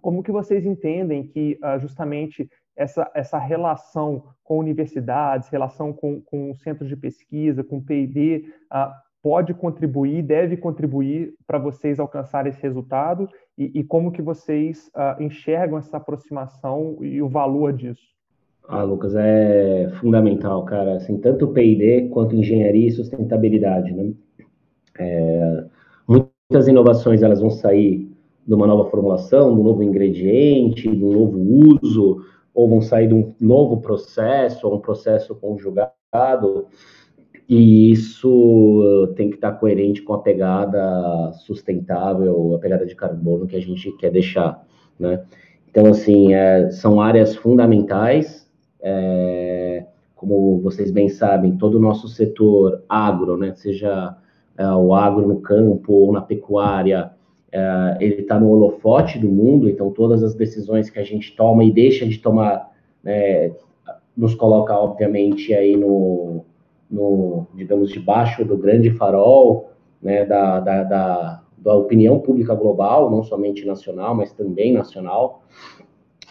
como 0.00 0.22
que 0.22 0.30
vocês 0.30 0.64
entendem 0.64 1.26
que 1.26 1.58
uh, 1.62 1.80
justamente 1.80 2.48
essa, 2.80 3.10
essa 3.14 3.38
relação 3.38 4.22
com 4.42 4.58
universidades, 4.58 5.50
relação 5.50 5.92
com, 5.92 6.22
com 6.22 6.54
centros 6.54 6.88
de 6.88 6.96
pesquisa, 6.96 7.62
com 7.62 7.78
P&D, 7.78 8.46
uh, 8.72 8.90
pode 9.22 9.52
contribuir, 9.52 10.22
deve 10.22 10.56
contribuir 10.56 11.34
para 11.46 11.58
vocês 11.58 12.00
alcançar 12.00 12.46
esse 12.46 12.60
resultado 12.62 13.28
e, 13.58 13.70
e 13.80 13.84
como 13.84 14.10
que 14.10 14.22
vocês 14.22 14.90
uh, 14.96 15.22
enxergam 15.22 15.76
essa 15.76 15.98
aproximação 15.98 16.96
e 17.02 17.20
o 17.20 17.28
valor 17.28 17.74
disso? 17.74 18.08
Ah, 18.66 18.82
Lucas, 18.82 19.14
é 19.14 19.90
fundamental, 20.00 20.64
cara. 20.64 20.94
Assim, 20.94 21.18
tanto 21.18 21.48
P&D 21.48 22.08
quanto 22.08 22.34
engenharia 22.34 22.88
e 22.88 22.92
sustentabilidade, 22.92 23.92
né? 23.92 24.12
É, 24.98 25.64
muitas 26.08 26.66
inovações 26.66 27.22
elas 27.22 27.40
vão 27.40 27.50
sair 27.50 28.10
de 28.46 28.54
uma 28.54 28.66
nova 28.66 28.88
formulação, 28.88 29.54
de 29.54 29.60
um 29.60 29.64
novo 29.64 29.82
ingrediente, 29.82 30.88
de 30.88 31.04
um 31.04 31.12
novo 31.12 31.38
uso, 31.38 32.24
ou 32.60 32.68
vão 32.68 32.80
sair 32.80 33.08
de 33.08 33.14
um 33.14 33.34
novo 33.40 33.80
processo, 33.80 34.66
ou 34.66 34.76
um 34.76 34.80
processo 34.80 35.34
conjugado, 35.34 36.66
e 37.48 37.90
isso 37.90 39.12
tem 39.16 39.28
que 39.28 39.36
estar 39.36 39.52
coerente 39.52 40.02
com 40.02 40.14
a 40.14 40.22
pegada 40.22 41.32
sustentável, 41.32 42.54
a 42.54 42.58
pegada 42.58 42.86
de 42.86 42.94
carbono 42.94 43.46
que 43.46 43.56
a 43.56 43.60
gente 43.60 43.90
quer 43.96 44.10
deixar, 44.10 44.64
né? 44.98 45.24
Então, 45.68 45.86
assim, 45.86 46.34
é, 46.34 46.70
são 46.70 47.00
áreas 47.00 47.36
fundamentais 47.36 48.40
é, 48.82 49.84
como 50.14 50.60
vocês 50.60 50.90
bem 50.90 51.08
sabem, 51.08 51.56
todo 51.56 51.76
o 51.76 51.80
nosso 51.80 52.08
setor 52.08 52.82
agro, 52.88 53.36
né, 53.36 53.54
seja 53.54 54.16
é, 54.56 54.66
o 54.68 54.94
agro 54.94 55.26
no 55.26 55.40
campo 55.40 55.92
ou 55.92 56.12
na 56.12 56.20
pecuária, 56.20 57.10
é, 57.52 57.96
ele 58.00 58.22
está 58.22 58.38
no 58.38 58.50
holofote 58.50 59.18
do 59.18 59.28
mundo, 59.28 59.68
então 59.68 59.90
todas 59.90 60.22
as 60.22 60.34
decisões 60.34 60.88
que 60.88 60.98
a 60.98 61.04
gente 61.04 61.34
toma 61.34 61.64
e 61.64 61.72
deixa 61.72 62.06
de 62.06 62.18
tomar, 62.18 62.70
né, 63.02 63.52
nos 64.16 64.34
coloca, 64.34 64.76
obviamente, 64.76 65.52
aí 65.54 65.76
no, 65.76 66.44
no, 66.90 67.46
digamos, 67.54 67.90
debaixo 67.90 68.44
do 68.44 68.56
grande 68.56 68.90
farol, 68.90 69.70
né, 70.00 70.24
da, 70.24 70.60
da, 70.60 70.84
da, 70.84 71.42
da 71.58 71.74
opinião 71.74 72.18
pública 72.18 72.54
global, 72.54 73.10
não 73.10 73.22
somente 73.22 73.66
nacional, 73.66 74.14
mas 74.14 74.32
também 74.32 74.72
nacional. 74.72 75.42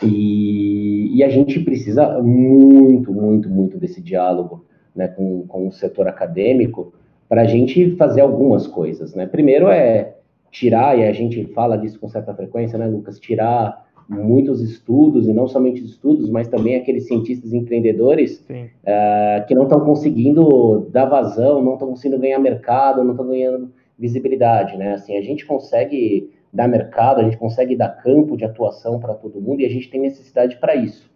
E, 0.02 1.18
e, 1.18 1.24
a 1.24 1.30
gente 1.30 1.60
precisa 1.60 2.22
muito, 2.22 3.12
muito, 3.12 3.50
muito 3.50 3.78
desse 3.78 4.02
diálogo 4.02 4.64
né, 4.96 5.10
com, 5.10 5.46
com 5.46 5.68
o 5.68 5.72
setor 5.74 6.08
acadêmico 6.08 6.94
para 7.28 7.42
a 7.42 7.46
gente 7.46 7.98
fazer 7.98 8.22
algumas 8.22 8.66
coisas. 8.66 9.14
Né? 9.14 9.28
Primeiro 9.28 9.68
é 9.68 10.16
tirar, 10.52 10.98
e 10.98 11.04
a 11.04 11.12
gente 11.12 11.46
fala 11.54 11.78
disso 11.78 12.00
com 12.00 12.08
certa 12.08 12.34
frequência, 12.34 12.78
né, 12.78 12.88
Lucas? 12.88 13.20
Tirar 13.20 13.88
muitos 14.10 14.62
estudos, 14.62 15.28
e 15.28 15.34
não 15.34 15.48
somente 15.48 15.84
estudos, 15.84 16.30
mas 16.30 16.48
também 16.48 16.76
aqueles 16.76 17.06
cientistas 17.06 17.54
empreendedores 17.54 18.44
uh, 18.50 19.46
que 19.48 19.54
não 19.54 19.64
estão 19.64 19.82
conseguindo 19.82 20.90
dar 20.92 21.06
vazão, 21.06 21.62
não 21.62 21.74
estão 21.74 21.90
conseguindo 21.90 22.20
ganhar 22.20 22.40
mercado, 22.40 23.04
não 23.04 23.12
estão 23.12 23.28
ganhando 23.28 23.72
visibilidade. 24.00 24.76
Né? 24.78 24.94
Assim, 24.94 25.16
a 25.16 25.22
gente 25.22 25.46
consegue 25.46 26.32
dar 26.52 26.68
mercado, 26.68 27.20
a 27.20 27.24
gente 27.24 27.38
consegue 27.38 27.76
dar 27.76 27.90
campo 27.90 28.36
de 28.36 28.44
atuação 28.44 29.00
para 29.00 29.14
todo 29.14 29.40
mundo 29.40 29.62
e 29.62 29.66
a 29.66 29.70
gente 29.70 29.90
tem 29.92 30.02
necessidade 30.02 30.58
para 30.58 30.76
isso. 30.76 31.08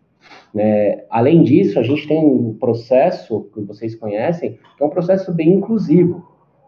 É, 0.55 1.05
além 1.09 1.43
disso, 1.43 1.79
a 1.79 1.83
gente 1.83 2.07
tem 2.07 2.23
um 2.23 2.53
processo 2.53 3.49
que 3.53 3.61
vocês 3.61 3.95
conhecem, 3.95 4.59
que 4.77 4.83
é 4.83 4.85
um 4.85 4.89
processo 4.89 5.33
bem 5.33 5.49
inclusivo. 5.49 6.23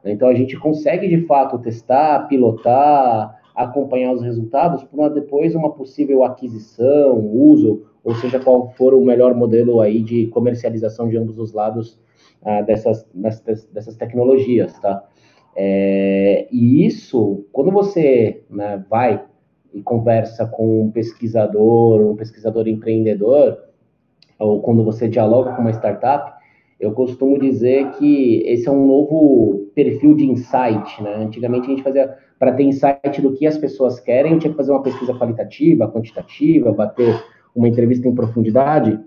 Então, 0.05 0.29
a 0.29 0.33
gente 0.33 0.57
consegue 0.57 1.07
de 1.07 1.25
fato 1.25 1.57
testar, 1.59 2.27
pilotar, 2.27 3.41
acompanhar 3.55 4.13
os 4.13 4.21
resultados 4.21 4.83
para 4.83 5.09
depois 5.09 5.55
uma 5.55 5.71
possível 5.71 6.23
aquisição, 6.23 7.17
uso, 7.17 7.83
ou 8.03 8.13
seja, 8.15 8.39
qual 8.39 8.69
for 8.71 8.93
o 8.93 9.03
melhor 9.03 9.33
modelo 9.33 9.81
aí 9.81 10.01
de 10.01 10.27
comercialização 10.27 11.09
de 11.09 11.17
ambos 11.17 11.39
os 11.39 11.53
lados 11.53 11.99
ah, 12.43 12.61
dessas, 12.61 13.07
dessas, 13.13 13.65
dessas 13.65 13.95
tecnologias, 13.95 14.77
tá? 14.79 15.03
É, 15.55 16.47
e 16.51 16.85
isso, 16.85 17.45
quando 17.51 17.71
você 17.71 18.43
né, 18.49 18.83
vai 18.89 19.23
e 19.73 19.81
conversa 19.81 20.45
com 20.45 20.83
um 20.83 20.91
pesquisador, 20.91 22.01
um 22.01 22.15
pesquisador 22.15 22.67
empreendedor, 22.67 23.57
ou 24.37 24.61
quando 24.61 24.83
você 24.83 25.07
dialoga 25.07 25.53
com 25.53 25.61
uma 25.61 25.71
startup, 25.71 26.34
eu 26.79 26.91
costumo 26.91 27.39
dizer 27.39 27.91
que 27.91 28.43
esse 28.45 28.67
é 28.67 28.71
um 28.71 28.85
novo 28.85 29.69
perfil 29.73 30.15
de 30.15 30.25
insight, 30.25 31.01
né? 31.01 31.15
Antigamente 31.15 31.67
a 31.67 31.69
gente 31.69 31.83
fazia 31.83 32.17
para 32.37 32.51
ter 32.51 32.63
insight 32.63 33.21
do 33.21 33.33
que 33.33 33.47
as 33.47 33.57
pessoas 33.57 33.99
querem, 33.99 34.37
tinha 34.37 34.51
que 34.51 34.57
fazer 34.57 34.71
uma 34.71 34.83
pesquisa 34.83 35.13
qualitativa, 35.13 35.89
quantitativa, 35.89 36.71
bater 36.71 37.23
uma 37.55 37.67
entrevista 37.69 38.07
em 38.07 38.13
profundidade. 38.13 38.99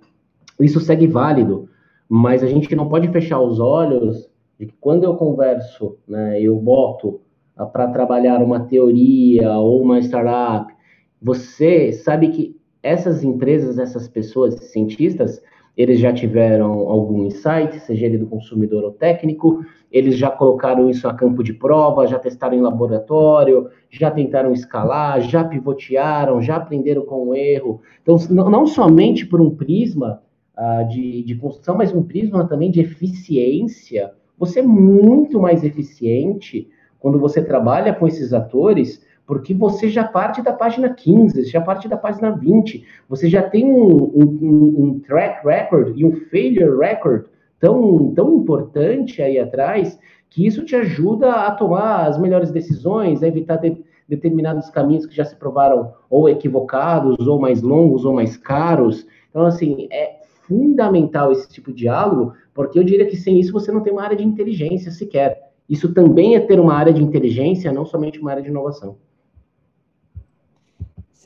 Isso 0.59 0.81
segue 0.81 1.07
válido, 1.07 1.69
mas 2.09 2.43
a 2.43 2.47
gente 2.47 2.75
não 2.75 2.89
pode 2.89 3.09
fechar 3.09 3.41
os 3.41 3.61
olhos 3.61 4.29
de 4.59 4.67
que 4.67 4.75
quando 4.81 5.05
eu 5.05 5.15
converso, 5.15 5.99
né, 6.09 6.41
eu 6.41 6.57
boto 6.57 7.21
ah, 7.57 7.67
para 7.67 7.89
trabalhar 7.89 8.43
uma 8.43 8.61
teoria 8.61 9.53
ou 9.59 9.83
uma 9.83 10.01
startup, 10.01 10.75
você 11.21 11.93
sabe 11.93 12.29
que 12.29 12.57
essas 12.83 13.23
empresas, 13.23 13.79
essas 13.79 14.09
pessoas, 14.09 14.55
cientistas, 14.55 15.43
eles 15.79 16.01
já 16.01 16.13
tiveram 16.13 16.71
algum 16.91 17.25
insight, 17.25 17.81
seja 17.81 18.05
ele 18.05 18.19
do 18.19 18.27
consumidor 18.27 18.85
ou 18.85 18.91
técnico, 18.91 19.65
eles 19.91 20.19
já 20.19 20.31
colocaram 20.31 20.91
isso 20.91 21.09
a 21.09 21.15
campo 21.15 21.43
de 21.43 21.55
prova, 21.55 22.07
já 22.07 22.19
testaram 22.19 22.57
em 22.57 22.61
laboratório, 22.61 23.69
já 23.89 24.11
tentaram 24.11 24.53
escalar, 24.53 25.21
já 25.23 25.43
pivotearam, 25.45 26.43
já 26.43 26.57
aprenderam 26.57 27.07
com 27.07 27.29
o 27.29 27.35
erro. 27.35 27.81
Então, 28.03 28.17
não 28.29 28.67
somente 28.67 29.25
por 29.25 29.41
um 29.41 29.51
prisma 29.51 30.21
uh, 30.59 30.87
de, 30.89 31.23
de 31.23 31.35
construção, 31.37 31.77
mas 31.77 31.95
um 31.95 32.03
prisma 32.03 32.47
também 32.47 32.71
de 32.71 32.81
eficiência 32.81 34.13
você 34.39 34.61
é 34.61 34.63
muito 34.63 35.41
mais 35.41 35.65
eficiente 35.65 36.71
quando 37.01 37.19
você 37.19 37.43
trabalha 37.43 37.93
com 37.93 38.07
esses 38.07 38.33
atores, 38.33 39.05
porque 39.29 39.53
você 39.53 39.91
já 39.91 40.05
parte 40.05 40.41
da 40.41 40.55
página 40.55 40.89
15, 40.89 41.45
já 41.45 41.61
parte 41.61 41.87
da 41.87 41.99
página 41.99 42.31
20, 42.31 42.83
você 43.07 43.29
já 43.29 43.43
tem 43.43 43.67
um, 43.67 44.11
um, 44.15 44.75
um 44.79 45.01
track 45.07 45.47
record 45.47 45.95
e 45.99 46.03
um 46.03 46.13
failure 46.31 46.79
record 46.79 47.27
tão, 47.61 48.11
tão 48.15 48.37
importante 48.37 49.21
aí 49.21 49.39
atrás, 49.39 49.99
que 50.31 50.47
isso 50.47 50.65
te 50.65 50.75
ajuda 50.75 51.31
a 51.31 51.51
tomar 51.51 52.07
as 52.07 52.19
melhores 52.19 52.51
decisões, 52.51 53.23
a 53.23 53.29
evitar 53.29 53.57
de, 53.57 53.77
determinados 54.09 54.71
caminhos 54.71 55.05
que 55.05 55.15
já 55.15 55.27
se 55.27 55.37
provaram 55.37 55.93
ou 56.09 56.27
equivocados, 56.27 57.29
ou 57.29 57.39
mais 57.39 57.61
longos, 57.61 58.07
ou 58.07 58.15
mais 58.15 58.35
caros. 58.35 59.07
Então, 59.29 59.45
assim, 59.45 59.89
é 59.93 60.21
fundamental 60.47 61.33
esse 61.33 61.47
tipo 61.51 61.71
de 61.71 61.81
diálogo, 61.81 62.33
porque 62.55 62.79
eu 62.79 62.83
diria 62.83 63.05
que 63.05 63.17
sem 63.17 63.39
isso 63.39 63.53
você 63.53 63.71
não 63.71 63.83
tem 63.83 63.93
uma 63.93 64.05
área 64.05 64.17
de 64.17 64.25
inteligência 64.25 64.91
sequer. 64.91 65.51
Isso 65.69 65.93
também 65.93 66.35
é 66.35 66.41
ter 66.41 66.59
uma 66.59 66.73
área 66.73 66.95
de 66.95 67.03
inteligência, 67.03 67.71
não 67.71 67.85
somente 67.85 68.19
uma 68.19 68.31
área 68.31 68.43
de 68.43 68.49
inovação. 68.49 68.97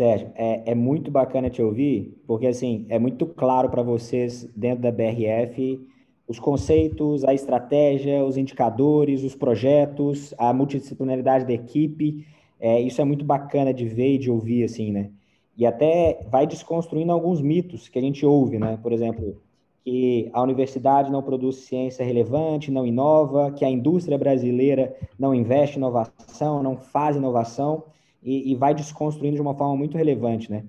Sérgio, 0.02 0.32
é, 0.34 0.72
é 0.72 0.74
muito 0.74 1.12
bacana 1.12 1.48
te 1.48 1.62
ouvir, 1.62 2.20
porque 2.26 2.48
assim, 2.48 2.86
é 2.88 2.98
muito 2.98 3.24
claro 3.24 3.70
para 3.70 3.84
vocês 3.84 4.50
dentro 4.56 4.82
da 4.82 4.90
BRF 4.90 5.80
os 6.26 6.40
conceitos, 6.40 7.24
a 7.24 7.32
estratégia, 7.32 8.24
os 8.24 8.36
indicadores, 8.36 9.22
os 9.22 9.36
projetos, 9.36 10.34
a 10.36 10.52
multidisciplinaridade 10.52 11.44
da 11.44 11.52
equipe. 11.52 12.26
É, 12.58 12.80
isso 12.80 13.00
é 13.00 13.04
muito 13.04 13.24
bacana 13.24 13.72
de 13.72 13.86
ver 13.86 14.14
e 14.14 14.18
de 14.18 14.28
ouvir, 14.28 14.64
assim, 14.64 14.90
né? 14.90 15.10
E 15.56 15.64
até 15.64 16.26
vai 16.28 16.48
desconstruindo 16.48 17.12
alguns 17.12 17.40
mitos 17.40 17.88
que 17.88 17.98
a 17.98 18.02
gente 18.02 18.26
ouve, 18.26 18.58
né? 18.58 18.78
Por 18.82 18.92
exemplo, 18.92 19.36
que 19.84 20.28
a 20.32 20.42
universidade 20.42 21.12
não 21.12 21.22
produz 21.22 21.56
ciência 21.56 22.04
relevante, 22.04 22.72
não 22.72 22.84
inova, 22.84 23.52
que 23.52 23.64
a 23.64 23.70
indústria 23.70 24.18
brasileira 24.18 24.96
não 25.16 25.32
investe 25.32 25.76
em 25.76 25.78
inovação, 25.78 26.60
não 26.60 26.76
faz 26.76 27.14
inovação, 27.14 27.84
e, 28.22 28.52
e 28.52 28.54
vai 28.54 28.74
desconstruindo 28.74 29.37
de 29.37 29.42
uma 29.42 29.54
forma 29.54 29.76
muito 29.76 29.96
relevante, 29.96 30.50
né? 30.50 30.64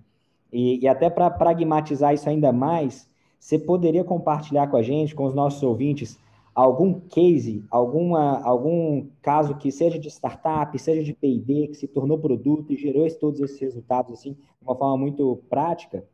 E, 0.51 0.79
e 0.83 0.87
até 0.87 1.09
para 1.09 1.29
pragmatizar 1.29 2.13
isso 2.13 2.29
ainda 2.29 2.51
mais, 2.51 3.09
você 3.39 3.57
poderia 3.57 4.03
compartilhar 4.03 4.67
com 4.67 4.77
a 4.77 4.81
gente, 4.81 5.15
com 5.15 5.25
os 5.25 5.33
nossos 5.33 5.61
ouvintes, 5.63 6.19
algum 6.53 6.99
case, 6.99 7.63
alguma, 7.69 8.41
algum 8.43 9.07
caso 9.21 9.55
que 9.55 9.71
seja 9.71 9.97
de 9.97 10.09
startup, 10.09 10.77
seja 10.77 11.03
de 11.03 11.13
P&D, 11.13 11.67
que 11.67 11.75
se 11.75 11.87
tornou 11.87 12.19
produto 12.19 12.71
e 12.71 12.77
gerou 12.77 13.07
todos 13.19 13.39
esses 13.41 13.59
resultados 13.59 14.13
assim, 14.13 14.33
de 14.33 14.39
uma 14.61 14.75
forma 14.75 14.97
muito 14.97 15.39
prática? 15.49 16.05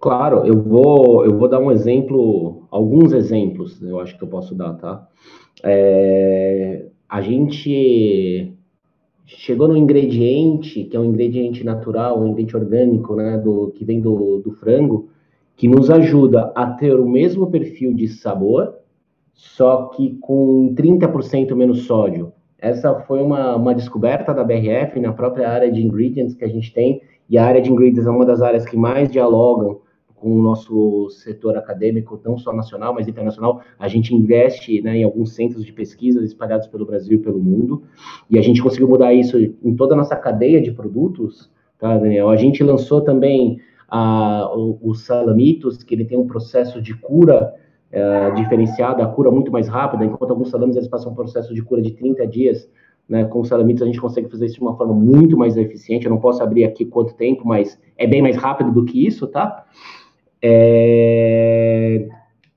Claro, 0.00 0.46
eu 0.46 0.62
vou, 0.62 1.24
eu 1.24 1.36
vou 1.36 1.48
dar 1.48 1.58
um 1.58 1.72
exemplo, 1.72 2.68
alguns 2.70 3.12
exemplos, 3.12 3.82
eu 3.82 3.98
acho 3.98 4.16
que 4.16 4.22
eu 4.22 4.28
posso 4.28 4.54
dar, 4.54 4.74
tá? 4.74 5.08
É, 5.64 6.86
a 7.08 7.20
gente 7.20 8.56
chegou 9.28 9.68
no 9.68 9.76
ingrediente, 9.76 10.84
que 10.84 10.96
é 10.96 11.00
um 11.00 11.04
ingrediente 11.04 11.62
natural, 11.62 12.18
um 12.18 12.28
ingrediente 12.28 12.56
orgânico, 12.56 13.14
né, 13.14 13.36
do, 13.36 13.70
que 13.74 13.84
vem 13.84 14.00
do, 14.00 14.38
do 14.38 14.52
frango, 14.52 15.10
que 15.54 15.68
nos 15.68 15.90
ajuda 15.90 16.50
a 16.54 16.66
ter 16.66 16.98
o 16.98 17.06
mesmo 17.06 17.50
perfil 17.50 17.92
de 17.92 18.08
sabor, 18.08 18.74
só 19.34 19.88
que 19.88 20.16
com 20.20 20.74
30% 20.74 21.54
menos 21.54 21.84
sódio. 21.84 22.32
Essa 22.58 22.94
foi 23.00 23.22
uma, 23.22 23.54
uma 23.54 23.74
descoberta 23.74 24.32
da 24.32 24.42
BRF 24.42 24.98
na 24.98 25.12
própria 25.12 25.48
área 25.48 25.70
de 25.70 25.84
ingredients 25.84 26.34
que 26.34 26.44
a 26.44 26.48
gente 26.48 26.72
tem, 26.72 27.02
e 27.28 27.36
a 27.36 27.44
área 27.44 27.60
de 27.60 27.70
ingredients 27.70 28.06
é 28.06 28.10
uma 28.10 28.24
das 28.24 28.40
áreas 28.40 28.64
que 28.64 28.76
mais 28.76 29.10
dialogam 29.10 29.80
com 30.20 30.34
o 30.34 30.42
nosso 30.42 31.08
setor 31.10 31.56
acadêmico, 31.56 32.20
não 32.24 32.36
só 32.36 32.52
nacional, 32.52 32.94
mas 32.94 33.08
internacional. 33.08 33.60
A 33.78 33.88
gente 33.88 34.14
investe 34.14 34.80
né, 34.82 34.98
em 34.98 35.04
alguns 35.04 35.34
centros 35.34 35.64
de 35.64 35.72
pesquisa 35.72 36.24
espalhados 36.24 36.66
pelo 36.66 36.84
Brasil 36.84 37.18
e 37.18 37.22
pelo 37.22 37.38
mundo, 37.38 37.82
e 38.30 38.38
a 38.38 38.42
gente 38.42 38.62
conseguiu 38.62 38.88
mudar 38.88 39.12
isso 39.14 39.38
em 39.38 39.74
toda 39.76 39.94
a 39.94 39.96
nossa 39.96 40.16
cadeia 40.16 40.60
de 40.60 40.72
produtos, 40.72 41.50
tá, 41.78 41.96
Daniel? 41.96 42.28
A 42.28 42.36
gente 42.36 42.62
lançou 42.62 43.00
também 43.00 43.60
a, 43.88 44.50
o, 44.54 44.78
o 44.82 44.94
Salamitos, 44.94 45.82
que 45.82 45.94
ele 45.94 46.04
tem 46.04 46.18
um 46.18 46.26
processo 46.26 46.80
de 46.80 46.94
cura 46.94 47.54
é, 47.90 48.30
diferenciada, 48.32 49.02
a 49.02 49.06
cura 49.06 49.30
muito 49.30 49.50
mais 49.50 49.66
rápida, 49.68 50.04
enquanto 50.04 50.30
alguns 50.30 50.50
salames 50.50 50.76
eles 50.76 50.88
passam 50.88 51.12
um 51.12 51.14
processo 51.14 51.54
de 51.54 51.62
cura 51.62 51.80
de 51.80 51.92
30 51.92 52.26
dias, 52.26 52.70
né, 53.08 53.24
com 53.24 53.40
os 53.40 53.48
salamitos 53.48 53.82
a 53.82 53.86
gente 53.86 54.00
consegue 54.00 54.28
fazer 54.28 54.46
isso 54.46 54.56
de 54.56 54.60
uma 54.60 54.76
forma 54.76 54.92
muito 54.92 55.36
mais 55.36 55.56
eficiente, 55.56 56.04
eu 56.04 56.10
não 56.10 56.20
posso 56.20 56.42
abrir 56.42 56.64
aqui 56.64 56.84
quanto 56.84 57.14
tempo, 57.14 57.46
mas 57.46 57.80
é 57.96 58.06
bem 58.06 58.20
mais 58.20 58.36
rápido 58.36 58.70
do 58.70 58.84
que 58.84 59.06
isso, 59.06 59.26
tá? 59.26 59.64
É... 60.42 62.08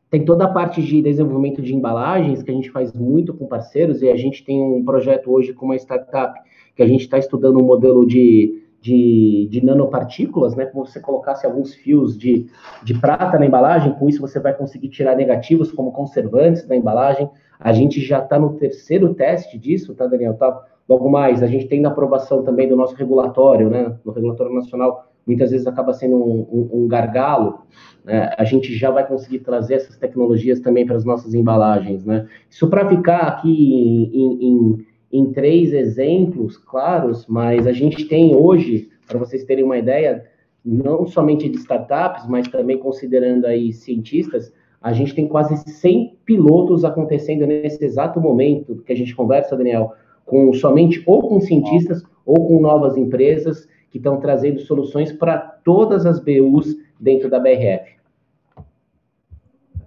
Tem 0.09 0.25
toda 0.25 0.43
a 0.43 0.49
parte 0.51 0.81
de 0.81 1.01
desenvolvimento 1.01 1.61
de 1.61 1.73
embalagens 1.73 2.43
que 2.43 2.51
a 2.51 2.53
gente 2.53 2.69
faz 2.69 2.91
muito 2.93 3.33
com 3.33 3.47
parceiros, 3.47 4.01
e 4.01 4.09
a 4.09 4.17
gente 4.17 4.43
tem 4.43 4.61
um 4.61 4.83
projeto 4.83 5.31
hoje 5.31 5.53
com 5.53 5.65
uma 5.65 5.75
startup 5.77 6.37
que 6.75 6.83
a 6.83 6.87
gente 6.87 7.01
está 7.01 7.17
estudando 7.17 7.61
um 7.61 7.65
modelo 7.65 8.05
de 8.05 8.61
de, 8.81 9.47
de 9.51 9.63
nanopartículas, 9.63 10.55
né? 10.55 10.65
Como 10.65 10.85
você 10.85 10.99
colocasse 10.99 11.45
alguns 11.45 11.73
fios 11.75 12.17
de, 12.17 12.47
de 12.83 12.95
prata 12.95 13.37
na 13.37 13.45
embalagem, 13.45 13.93
com 13.93 14.09
isso 14.09 14.19
você 14.19 14.39
vai 14.39 14.53
conseguir 14.55 14.89
tirar 14.89 15.15
negativos 15.15 15.71
como 15.71 15.91
conservantes 15.91 16.65
da 16.65 16.75
embalagem. 16.75 17.29
A 17.59 17.71
gente 17.71 18.01
já 18.01 18.17
está 18.17 18.39
no 18.39 18.55
terceiro 18.55 19.13
teste 19.13 19.57
disso, 19.59 19.93
tá, 19.93 20.07
Daniel? 20.07 20.33
Tá, 20.33 20.65
logo 20.89 21.07
mais, 21.09 21.43
a 21.43 21.47
gente 21.47 21.67
tem 21.67 21.79
na 21.79 21.89
aprovação 21.89 22.41
também 22.41 22.67
do 22.67 22.75
nosso 22.75 22.95
regulatório, 22.95 23.69
né? 23.69 23.95
No 24.03 24.11
regulatório 24.11 24.53
nacional, 24.53 25.10
muitas 25.25 25.51
vezes 25.51 25.67
acaba 25.67 25.93
sendo 25.93 26.15
um, 26.15 26.47
um, 26.51 26.83
um 26.83 26.87
gargalo. 26.87 27.61
Né? 28.03 28.29
A 28.37 28.43
gente 28.43 28.73
já 28.73 28.89
vai 28.91 29.07
conseguir 29.07 29.39
trazer 29.39 29.75
essas 29.75 29.97
tecnologias 29.97 30.59
também 30.59 30.85
para 30.85 30.95
as 30.95 31.05
nossas 31.05 31.33
embalagens, 31.33 32.05
né? 32.05 32.27
Isso 32.49 32.67
para 32.67 32.87
ficar 32.87 33.19
aqui 33.19 34.09
em, 34.13 34.47
em 34.47 34.85
em 35.11 35.31
três 35.31 35.73
exemplos 35.73 36.57
claros, 36.57 37.27
mas 37.27 37.67
a 37.67 37.73
gente 37.73 38.05
tem 38.05 38.35
hoje, 38.35 38.89
para 39.07 39.19
vocês 39.19 39.43
terem 39.43 39.63
uma 39.63 39.77
ideia, 39.77 40.25
não 40.63 41.05
somente 41.05 41.49
de 41.49 41.57
startups, 41.57 42.27
mas 42.27 42.47
também 42.47 42.77
considerando 42.77 43.45
aí 43.45 43.73
cientistas, 43.73 44.53
a 44.81 44.93
gente 44.93 45.13
tem 45.13 45.27
quase 45.27 45.57
100 45.57 46.17
pilotos 46.25 46.85
acontecendo 46.85 47.45
nesse 47.45 47.83
exato 47.83 48.19
momento 48.21 48.81
que 48.85 48.93
a 48.93 48.95
gente 48.95 49.15
conversa, 49.15 49.55
Daniel, 49.55 49.93
com 50.25 50.53
somente 50.53 51.03
ou 51.05 51.27
com 51.27 51.41
cientistas 51.41 52.03
ou 52.25 52.47
com 52.47 52.61
novas 52.61 52.95
empresas 52.95 53.67
que 53.91 53.97
estão 53.97 54.19
trazendo 54.19 54.59
soluções 54.61 55.11
para 55.11 55.37
todas 55.37 56.05
as 56.05 56.19
BUs 56.19 56.75
dentro 56.99 57.29
da 57.29 57.39
BRF 57.39 58.01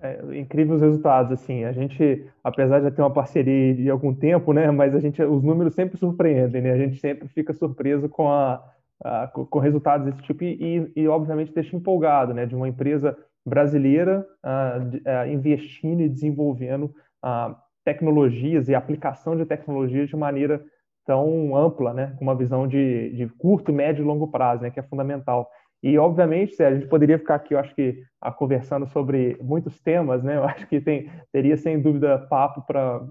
é, 0.05 0.39
incríveis 0.39 0.83
resultados, 0.83 1.33
assim, 1.33 1.65
a 1.65 1.73
gente, 1.73 2.27
apesar 2.43 2.81
de 2.81 2.91
ter 2.91 3.01
uma 3.01 3.13
parceria 3.13 3.75
de 3.75 3.89
algum 3.89 4.15
tempo, 4.15 4.53
né, 4.53 4.71
mas 4.71 4.95
a 4.95 5.01
gente, 5.01 5.23
os 5.23 5.43
números 5.43 5.75
sempre 5.75 5.97
surpreendem, 5.97 6.61
né, 6.61 6.73
a 6.73 6.77
gente 6.77 7.01
sempre 7.01 7.27
fica 7.29 7.55
surpreso 7.55 8.07
com, 8.07 8.31
a, 8.31 8.63
a 9.03 9.29
com 9.29 9.59
resultados 9.59 10.05
desse 10.05 10.23
tipo 10.23 10.45
e, 10.45 10.93
e, 10.95 11.09
obviamente, 11.09 11.55
deixa 11.55 11.75
empolgado, 11.75 12.35
né, 12.35 12.45
de 12.45 12.55
uma 12.55 12.69
empresa 12.69 13.17
brasileira 13.47 14.27
uh, 14.45 15.27
investindo 15.27 16.03
e 16.03 16.09
desenvolvendo 16.09 16.85
uh, 17.25 17.55
tecnologias 17.83 18.69
e 18.69 18.75
aplicação 18.75 19.37
de 19.37 19.47
tecnologias 19.47 20.09
de 20.09 20.17
maneira 20.17 20.63
tão 21.05 21.57
ampla, 21.57 21.93
né, 21.93 22.15
com 22.19 22.25
uma 22.25 22.35
visão 22.35 22.67
de, 22.67 23.11
de 23.11 23.29
curto, 23.39 23.73
médio 23.73 24.03
e 24.03 24.07
longo 24.07 24.29
prazo, 24.29 24.63
né, 24.63 24.71
que 24.71 24.81
é 24.81 24.83
fundamental. 24.83 25.49
E, 25.83 25.99
obviamente, 25.99 26.63
a 26.63 26.75
gente 26.75 26.87
poderia 26.87 27.19
ficar 27.19 27.35
aqui, 27.35 27.53
eu 27.53 27.59
acho 27.59 27.75
que, 27.75 28.03
a, 28.19 28.33
conversando 28.33 28.87
sobre 28.87 29.37
muitos 29.43 29.79
temas, 29.83 30.23
né? 30.23 30.37
Eu 30.41 30.45
acho 30.45 30.67
que 30.67 30.81
tem, 30.81 31.11
teria, 31.31 31.59
sem 31.59 31.79
dúvida, 31.79 32.17
papo 32.19 32.63
para 32.67 33.07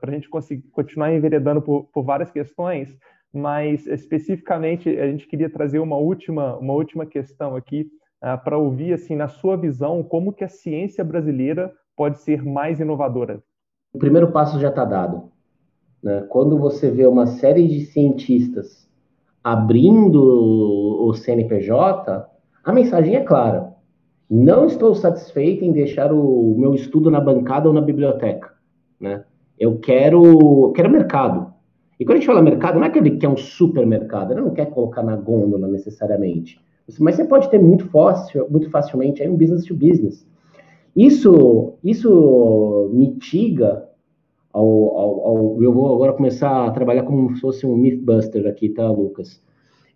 a 0.00 0.10
gente 0.12 0.28
conseguir 0.30 0.62
continuar 0.70 1.12
enveredando 1.12 1.60
por, 1.60 1.88
por 1.92 2.04
várias 2.04 2.30
questões, 2.30 2.96
mas, 3.34 3.88
especificamente, 3.88 4.88
a 4.88 5.08
gente 5.08 5.26
queria 5.26 5.50
trazer 5.50 5.80
uma 5.80 5.96
última, 5.96 6.56
uma 6.58 6.74
última 6.74 7.04
questão 7.04 7.56
aqui 7.56 7.88
uh, 8.22 8.38
para 8.44 8.56
ouvir, 8.56 8.92
assim, 8.92 9.16
na 9.16 9.26
sua 9.26 9.56
visão, 9.56 10.00
como 10.04 10.32
que 10.32 10.44
a 10.44 10.48
ciência 10.48 11.02
brasileira 11.02 11.72
pode 11.96 12.20
ser 12.20 12.44
mais 12.44 12.78
inovadora. 12.78 13.42
O 13.92 13.98
primeiro 13.98 14.30
passo 14.30 14.60
já 14.60 14.68
está 14.68 14.84
dado. 14.84 15.31
Né? 16.02 16.24
Quando 16.28 16.58
você 16.58 16.90
vê 16.90 17.06
uma 17.06 17.26
série 17.26 17.66
de 17.66 17.86
cientistas 17.86 18.88
abrindo 19.42 20.20
o 20.20 21.14
CNPJ, 21.14 22.26
a 22.64 22.72
mensagem 22.72 23.16
é 23.16 23.20
clara. 23.20 23.72
Não 24.30 24.66
estou 24.66 24.94
satisfeito 24.94 25.64
em 25.64 25.72
deixar 25.72 26.12
o 26.12 26.54
meu 26.56 26.74
estudo 26.74 27.10
na 27.10 27.20
bancada 27.20 27.68
ou 27.68 27.74
na 27.74 27.80
biblioteca, 27.80 28.52
né? 28.98 29.24
Eu 29.58 29.78
quero, 29.78 30.72
quero 30.74 30.90
mercado. 30.90 31.52
E 32.00 32.04
quando 32.04 32.16
a 32.16 32.18
gente 32.18 32.26
fala 32.26 32.42
mercado, 32.42 32.78
não 32.78 32.86
é 32.86 32.90
que 32.90 32.98
ele 32.98 33.18
quer 33.18 33.28
um 33.28 33.36
supermercado, 33.36 34.32
ele 34.32 34.40
não 34.40 34.50
quer 34.50 34.70
colocar 34.70 35.02
na 35.02 35.14
gôndola 35.16 35.68
necessariamente. 35.68 36.58
Mas 36.98 37.16
você 37.16 37.24
pode 37.24 37.48
ter 37.50 37.60
muito, 37.60 37.86
fácil, 37.90 38.46
muito 38.50 38.70
facilmente 38.70 39.22
aí 39.22 39.28
um 39.28 39.36
business 39.36 39.64
to 39.64 39.74
business. 39.74 40.26
Isso, 40.96 41.74
isso 41.84 42.90
mitiga 42.92 43.84
ao, 44.52 44.68
ao, 44.96 45.26
ao, 45.26 45.62
eu 45.62 45.72
vou 45.72 45.94
agora 45.94 46.12
começar 46.12 46.66
a 46.66 46.70
trabalhar 46.70 47.04
como 47.04 47.34
se 47.34 47.40
fosse 47.40 47.66
um 47.66 47.76
mythbuster 47.76 48.46
aqui, 48.46 48.68
tá, 48.68 48.88
Lucas? 48.90 49.42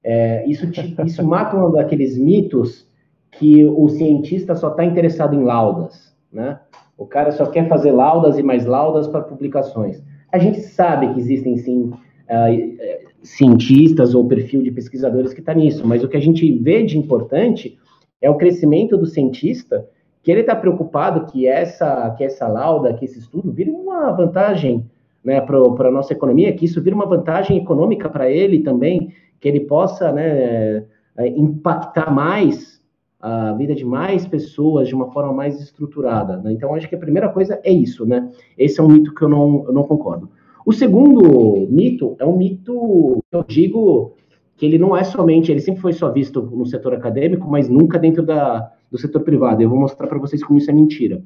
É, 0.02 0.48
isso, 0.48 0.70
te, 0.70 0.94
isso 1.04 1.22
mata 1.26 1.56
um 1.56 1.70
daqueles 1.70 2.16
mitos 2.16 2.86
que 3.32 3.64
o 3.64 3.88
cientista 3.88 4.54
só 4.54 4.70
está 4.70 4.84
interessado 4.84 5.34
em 5.34 5.44
laudas, 5.44 6.16
né? 6.32 6.58
O 6.96 7.04
cara 7.04 7.30
só 7.30 7.44
quer 7.46 7.68
fazer 7.68 7.92
laudas 7.92 8.38
e 8.38 8.42
mais 8.42 8.64
laudas 8.64 9.06
para 9.06 9.20
publicações. 9.20 10.02
A 10.32 10.38
gente 10.38 10.60
sabe 10.60 11.12
que 11.12 11.20
existem 11.20 11.58
sim 11.58 11.82
uh, 11.82 13.06
cientistas 13.22 14.14
ou 14.14 14.26
perfil 14.26 14.62
de 14.62 14.70
pesquisadores 14.70 15.34
que 15.34 15.40
está 15.40 15.52
nisso, 15.52 15.86
mas 15.86 16.02
o 16.02 16.08
que 16.08 16.16
a 16.16 16.20
gente 16.20 16.50
vê 16.58 16.82
de 16.84 16.96
importante 16.96 17.76
é 18.22 18.30
o 18.30 18.36
crescimento 18.36 18.96
do 18.96 19.04
cientista 19.04 19.86
que 20.26 20.32
ele 20.32 20.40
está 20.40 20.56
preocupado 20.56 21.24
que 21.30 21.46
essa, 21.46 22.10
que 22.18 22.24
essa 22.24 22.48
lauda, 22.48 22.92
que 22.92 23.04
esse 23.04 23.16
estudo 23.16 23.52
vire 23.52 23.70
uma 23.70 24.10
vantagem 24.10 24.84
né, 25.22 25.40
para 25.40 25.56
a 25.56 25.90
nossa 25.92 26.14
economia, 26.14 26.52
que 26.52 26.64
isso 26.64 26.82
vire 26.82 26.96
uma 26.96 27.06
vantagem 27.06 27.56
econômica 27.58 28.08
para 28.08 28.28
ele 28.28 28.58
também, 28.58 29.12
que 29.38 29.46
ele 29.46 29.60
possa 29.60 30.10
né, 30.10 30.84
é, 31.16 31.28
impactar 31.28 32.12
mais 32.12 32.82
a 33.20 33.52
vida 33.52 33.72
de 33.72 33.84
mais 33.84 34.26
pessoas 34.26 34.88
de 34.88 34.96
uma 34.96 35.12
forma 35.12 35.32
mais 35.32 35.60
estruturada. 35.60 36.38
Né? 36.38 36.54
Então, 36.54 36.74
acho 36.74 36.88
que 36.88 36.96
a 36.96 36.98
primeira 36.98 37.28
coisa 37.28 37.60
é 37.62 37.70
isso, 37.70 38.04
né? 38.04 38.28
Esse 38.58 38.80
é 38.80 38.82
um 38.82 38.88
mito 38.88 39.14
que 39.14 39.22
eu 39.22 39.28
não, 39.28 39.64
eu 39.68 39.72
não 39.72 39.84
concordo. 39.84 40.28
O 40.66 40.72
segundo 40.72 41.68
mito 41.70 42.16
é 42.18 42.26
um 42.26 42.36
mito 42.36 43.22
eu 43.30 43.44
digo 43.46 44.16
que 44.56 44.66
ele 44.66 44.76
não 44.76 44.96
é 44.96 45.04
somente, 45.04 45.52
ele 45.52 45.60
sempre 45.60 45.82
foi 45.82 45.92
só 45.92 46.10
visto 46.10 46.42
no 46.42 46.66
setor 46.66 46.94
acadêmico, 46.94 47.48
mas 47.48 47.68
nunca 47.68 47.96
dentro 47.96 48.24
da, 48.24 48.72
do 48.90 48.98
setor 48.98 49.22
privado. 49.22 49.62
Eu 49.62 49.68
vou 49.68 49.78
mostrar 49.78 50.06
para 50.06 50.18
vocês 50.18 50.42
como 50.42 50.58
isso 50.58 50.70
é 50.70 50.74
mentira. 50.74 51.22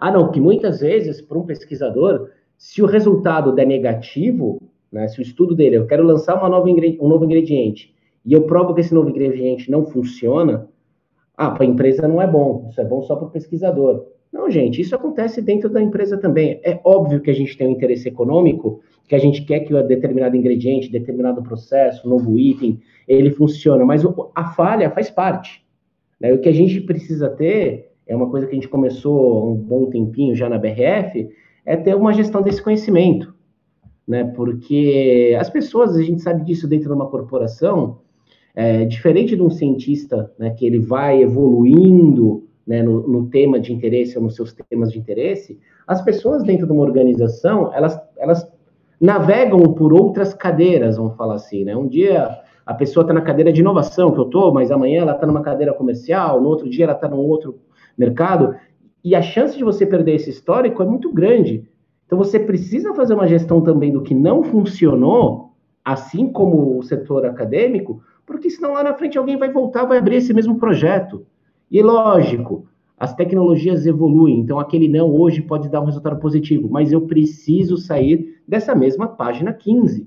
Ah, 0.00 0.10
não, 0.12 0.30
que 0.30 0.40
muitas 0.40 0.80
vezes, 0.80 1.20
para 1.20 1.38
um 1.38 1.44
pesquisador, 1.44 2.30
se 2.56 2.82
o 2.82 2.86
resultado 2.86 3.52
der 3.52 3.66
negativo, 3.66 4.60
né, 4.92 5.08
se 5.08 5.18
o 5.18 5.22
estudo 5.22 5.54
dele, 5.54 5.76
eu 5.76 5.86
quero 5.86 6.04
lançar 6.04 6.36
uma 6.36 6.48
nova 6.48 6.68
um 6.68 7.08
novo 7.08 7.24
ingrediente, 7.24 7.94
e 8.24 8.32
eu 8.32 8.42
provo 8.42 8.74
que 8.74 8.80
esse 8.80 8.94
novo 8.94 9.10
ingrediente 9.10 9.70
não 9.70 9.84
funciona, 9.86 10.68
ah, 11.36 11.50
para 11.50 11.64
a 11.64 11.66
empresa 11.66 12.06
não 12.06 12.20
é 12.20 12.26
bom, 12.26 12.66
isso 12.70 12.80
é 12.80 12.84
bom 12.84 13.02
só 13.02 13.16
para 13.16 13.26
o 13.26 13.30
pesquisador. 13.30 14.06
Não, 14.32 14.50
gente, 14.50 14.80
isso 14.80 14.94
acontece 14.94 15.40
dentro 15.40 15.70
da 15.70 15.80
empresa 15.80 16.18
também. 16.18 16.60
É 16.62 16.78
óbvio 16.84 17.20
que 17.20 17.30
a 17.30 17.34
gente 17.34 17.56
tem 17.56 17.66
um 17.66 17.70
interesse 17.70 18.08
econômico, 18.08 18.80
que 19.08 19.14
a 19.14 19.18
gente 19.18 19.42
quer 19.44 19.60
que 19.60 19.72
o 19.72 19.82
determinado 19.82 20.36
ingrediente, 20.36 20.90
determinado 20.90 21.42
processo, 21.42 22.08
novo 22.08 22.38
item, 22.38 22.78
ele 23.06 23.30
funcione, 23.30 23.84
mas 23.84 24.02
a 24.34 24.44
falha 24.52 24.90
faz 24.90 25.08
parte. 25.10 25.64
Né? 26.20 26.32
O 26.32 26.40
que 26.40 26.48
a 26.48 26.52
gente 26.52 26.80
precisa 26.80 27.28
ter 27.28 27.92
é 28.06 28.16
uma 28.16 28.30
coisa 28.30 28.46
que 28.46 28.52
a 28.52 28.54
gente 28.54 28.68
começou 28.68 29.52
um 29.52 29.54
bom 29.54 29.86
tempinho 29.86 30.34
já 30.34 30.48
na 30.48 30.58
BRF, 30.58 31.28
é 31.64 31.76
ter 31.76 31.94
uma 31.94 32.12
gestão 32.14 32.40
desse 32.40 32.62
conhecimento, 32.62 33.34
né? 34.06 34.24
Porque 34.24 35.36
as 35.38 35.50
pessoas, 35.50 35.94
a 35.94 36.02
gente 36.02 36.22
sabe 36.22 36.42
disso 36.42 36.66
dentro 36.66 36.88
de 36.88 36.94
uma 36.94 37.08
corporação, 37.08 37.98
é, 38.54 38.86
diferente 38.86 39.36
de 39.36 39.42
um 39.42 39.50
cientista, 39.50 40.32
né, 40.38 40.50
que 40.50 40.66
ele 40.66 40.80
vai 40.80 41.22
evoluindo 41.22 42.48
né, 42.66 42.82
no, 42.82 43.06
no, 43.06 43.26
tema 43.26 43.60
de 43.60 43.72
interesse 43.72 44.16
ou 44.16 44.24
nos 44.24 44.34
seus 44.34 44.52
temas 44.52 44.90
de 44.90 44.98
interesse, 44.98 45.60
as 45.86 46.02
pessoas 46.02 46.42
dentro 46.42 46.66
de 46.66 46.72
uma 46.72 46.82
organização, 46.82 47.72
elas, 47.72 48.00
elas 48.16 48.50
navegam 49.00 49.60
por 49.74 49.92
outras 49.92 50.34
cadeiras, 50.34 50.96
vamos 50.96 51.16
falar 51.16 51.34
assim, 51.34 51.64
né? 51.64 51.76
Um 51.76 51.86
dia 51.86 52.36
a 52.68 52.74
pessoa 52.74 53.02
está 53.02 53.14
na 53.14 53.22
cadeira 53.22 53.50
de 53.50 53.62
inovação, 53.62 54.12
que 54.12 54.20
eu 54.20 54.26
estou, 54.26 54.52
mas 54.52 54.70
amanhã 54.70 55.00
ela 55.00 55.12
está 55.12 55.26
numa 55.26 55.40
cadeira 55.40 55.72
comercial, 55.72 56.38
no 56.38 56.50
outro 56.50 56.68
dia 56.68 56.84
ela 56.84 56.92
está 56.92 57.08
num 57.08 57.16
outro 57.16 57.60
mercado, 57.96 58.54
e 59.02 59.14
a 59.14 59.22
chance 59.22 59.56
de 59.56 59.64
você 59.64 59.86
perder 59.86 60.16
esse 60.16 60.28
histórico 60.28 60.82
é 60.82 60.84
muito 60.84 61.10
grande. 61.10 61.66
Então 62.04 62.18
você 62.18 62.38
precisa 62.38 62.92
fazer 62.92 63.14
uma 63.14 63.26
gestão 63.26 63.62
também 63.62 63.90
do 63.90 64.02
que 64.02 64.14
não 64.14 64.42
funcionou, 64.42 65.54
assim 65.82 66.30
como 66.30 66.76
o 66.76 66.82
setor 66.82 67.24
acadêmico, 67.24 68.02
porque 68.26 68.50
senão 68.50 68.74
lá 68.74 68.84
na 68.84 68.92
frente 68.92 69.16
alguém 69.16 69.38
vai 69.38 69.50
voltar, 69.50 69.86
vai 69.86 69.96
abrir 69.96 70.16
esse 70.16 70.34
mesmo 70.34 70.58
projeto. 70.58 71.24
E 71.70 71.80
lógico, 71.80 72.66
as 72.98 73.14
tecnologias 73.14 73.86
evoluem, 73.86 74.40
então 74.40 74.58
aquele 74.58 74.88
não 74.88 75.10
hoje 75.10 75.40
pode 75.40 75.70
dar 75.70 75.80
um 75.80 75.86
resultado 75.86 76.20
positivo, 76.20 76.68
mas 76.70 76.92
eu 76.92 77.00
preciso 77.00 77.78
sair 77.78 78.42
dessa 78.46 78.74
mesma 78.74 79.08
página 79.08 79.54
15. 79.54 80.06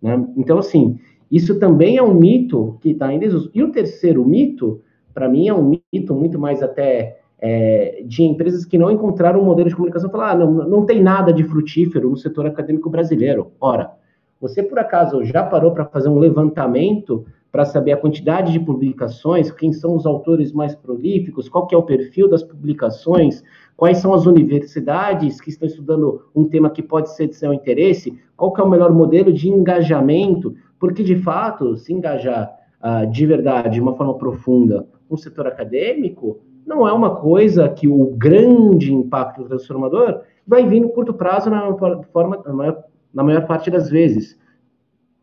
Né? 0.00 0.26
Então, 0.38 0.56
assim, 0.56 0.98
isso 1.30 1.58
também 1.58 1.96
é 1.96 2.02
um 2.02 2.14
mito 2.14 2.78
que 2.80 2.90
está 2.90 3.12
em 3.12 3.18
desuso. 3.18 3.50
E 3.54 3.62
o 3.62 3.70
terceiro 3.70 4.24
mito, 4.24 4.80
para 5.12 5.28
mim, 5.28 5.48
é 5.48 5.54
um 5.54 5.78
mito 5.92 6.14
muito 6.14 6.38
mais 6.38 6.62
até 6.62 7.20
é, 7.40 8.02
de 8.04 8.22
empresas 8.22 8.64
que 8.64 8.78
não 8.78 8.90
encontraram 8.90 9.40
um 9.40 9.44
modelo 9.44 9.68
de 9.68 9.74
comunicação 9.74 10.10
falar, 10.10 10.32
ah, 10.32 10.34
não, 10.34 10.52
não 10.52 10.86
tem 10.86 11.02
nada 11.02 11.32
de 11.32 11.44
frutífero 11.44 12.10
no 12.10 12.16
setor 12.16 12.46
acadêmico 12.46 12.90
brasileiro. 12.90 13.52
Ora, 13.60 13.92
você 14.40 14.62
por 14.62 14.78
acaso 14.78 15.24
já 15.24 15.42
parou 15.44 15.72
para 15.72 15.84
fazer 15.84 16.08
um 16.08 16.18
levantamento 16.18 17.24
para 17.50 17.64
saber 17.64 17.92
a 17.92 17.96
quantidade 17.96 18.52
de 18.52 18.60
publicações, 18.60 19.50
quem 19.50 19.72
são 19.72 19.96
os 19.96 20.04
autores 20.04 20.52
mais 20.52 20.74
prolíficos, 20.74 21.48
qual 21.48 21.66
que 21.66 21.74
é 21.74 21.78
o 21.78 21.82
perfil 21.82 22.28
das 22.28 22.42
publicações, 22.42 23.42
quais 23.76 23.98
são 23.98 24.12
as 24.12 24.26
universidades 24.26 25.40
que 25.40 25.48
estão 25.48 25.66
estudando 25.66 26.22
um 26.34 26.44
tema 26.44 26.68
que 26.68 26.82
pode 26.82 27.14
ser 27.14 27.26
de 27.26 27.36
seu 27.36 27.52
interesse, 27.54 28.18
qual 28.36 28.52
que 28.52 28.60
é 28.60 28.64
o 28.64 28.68
melhor 28.68 28.92
modelo 28.92 29.32
de 29.32 29.48
engajamento, 29.48 30.54
porque, 30.78 31.02
de 31.02 31.16
fato, 31.16 31.76
se 31.76 31.92
engajar 31.92 32.52
uh, 32.82 33.10
de 33.10 33.26
verdade, 33.26 33.70
de 33.70 33.80
uma 33.80 33.96
forma 33.96 34.16
profunda, 34.16 34.86
no 35.10 35.16
setor 35.16 35.46
acadêmico, 35.46 36.40
não 36.66 36.86
é 36.86 36.92
uma 36.92 37.16
coisa 37.16 37.68
que 37.68 37.88
o 37.88 38.14
grande 38.16 38.92
impacto 38.92 39.44
transformador 39.44 40.20
vai 40.46 40.66
vir 40.66 40.80
no 40.80 40.90
curto 40.90 41.14
prazo 41.14 41.48
na, 41.48 41.74
forma, 42.12 42.42
na, 42.44 42.52
maior, 42.52 42.84
na 43.12 43.22
maior 43.22 43.46
parte 43.46 43.70
das 43.70 43.88
vezes. 43.88 44.38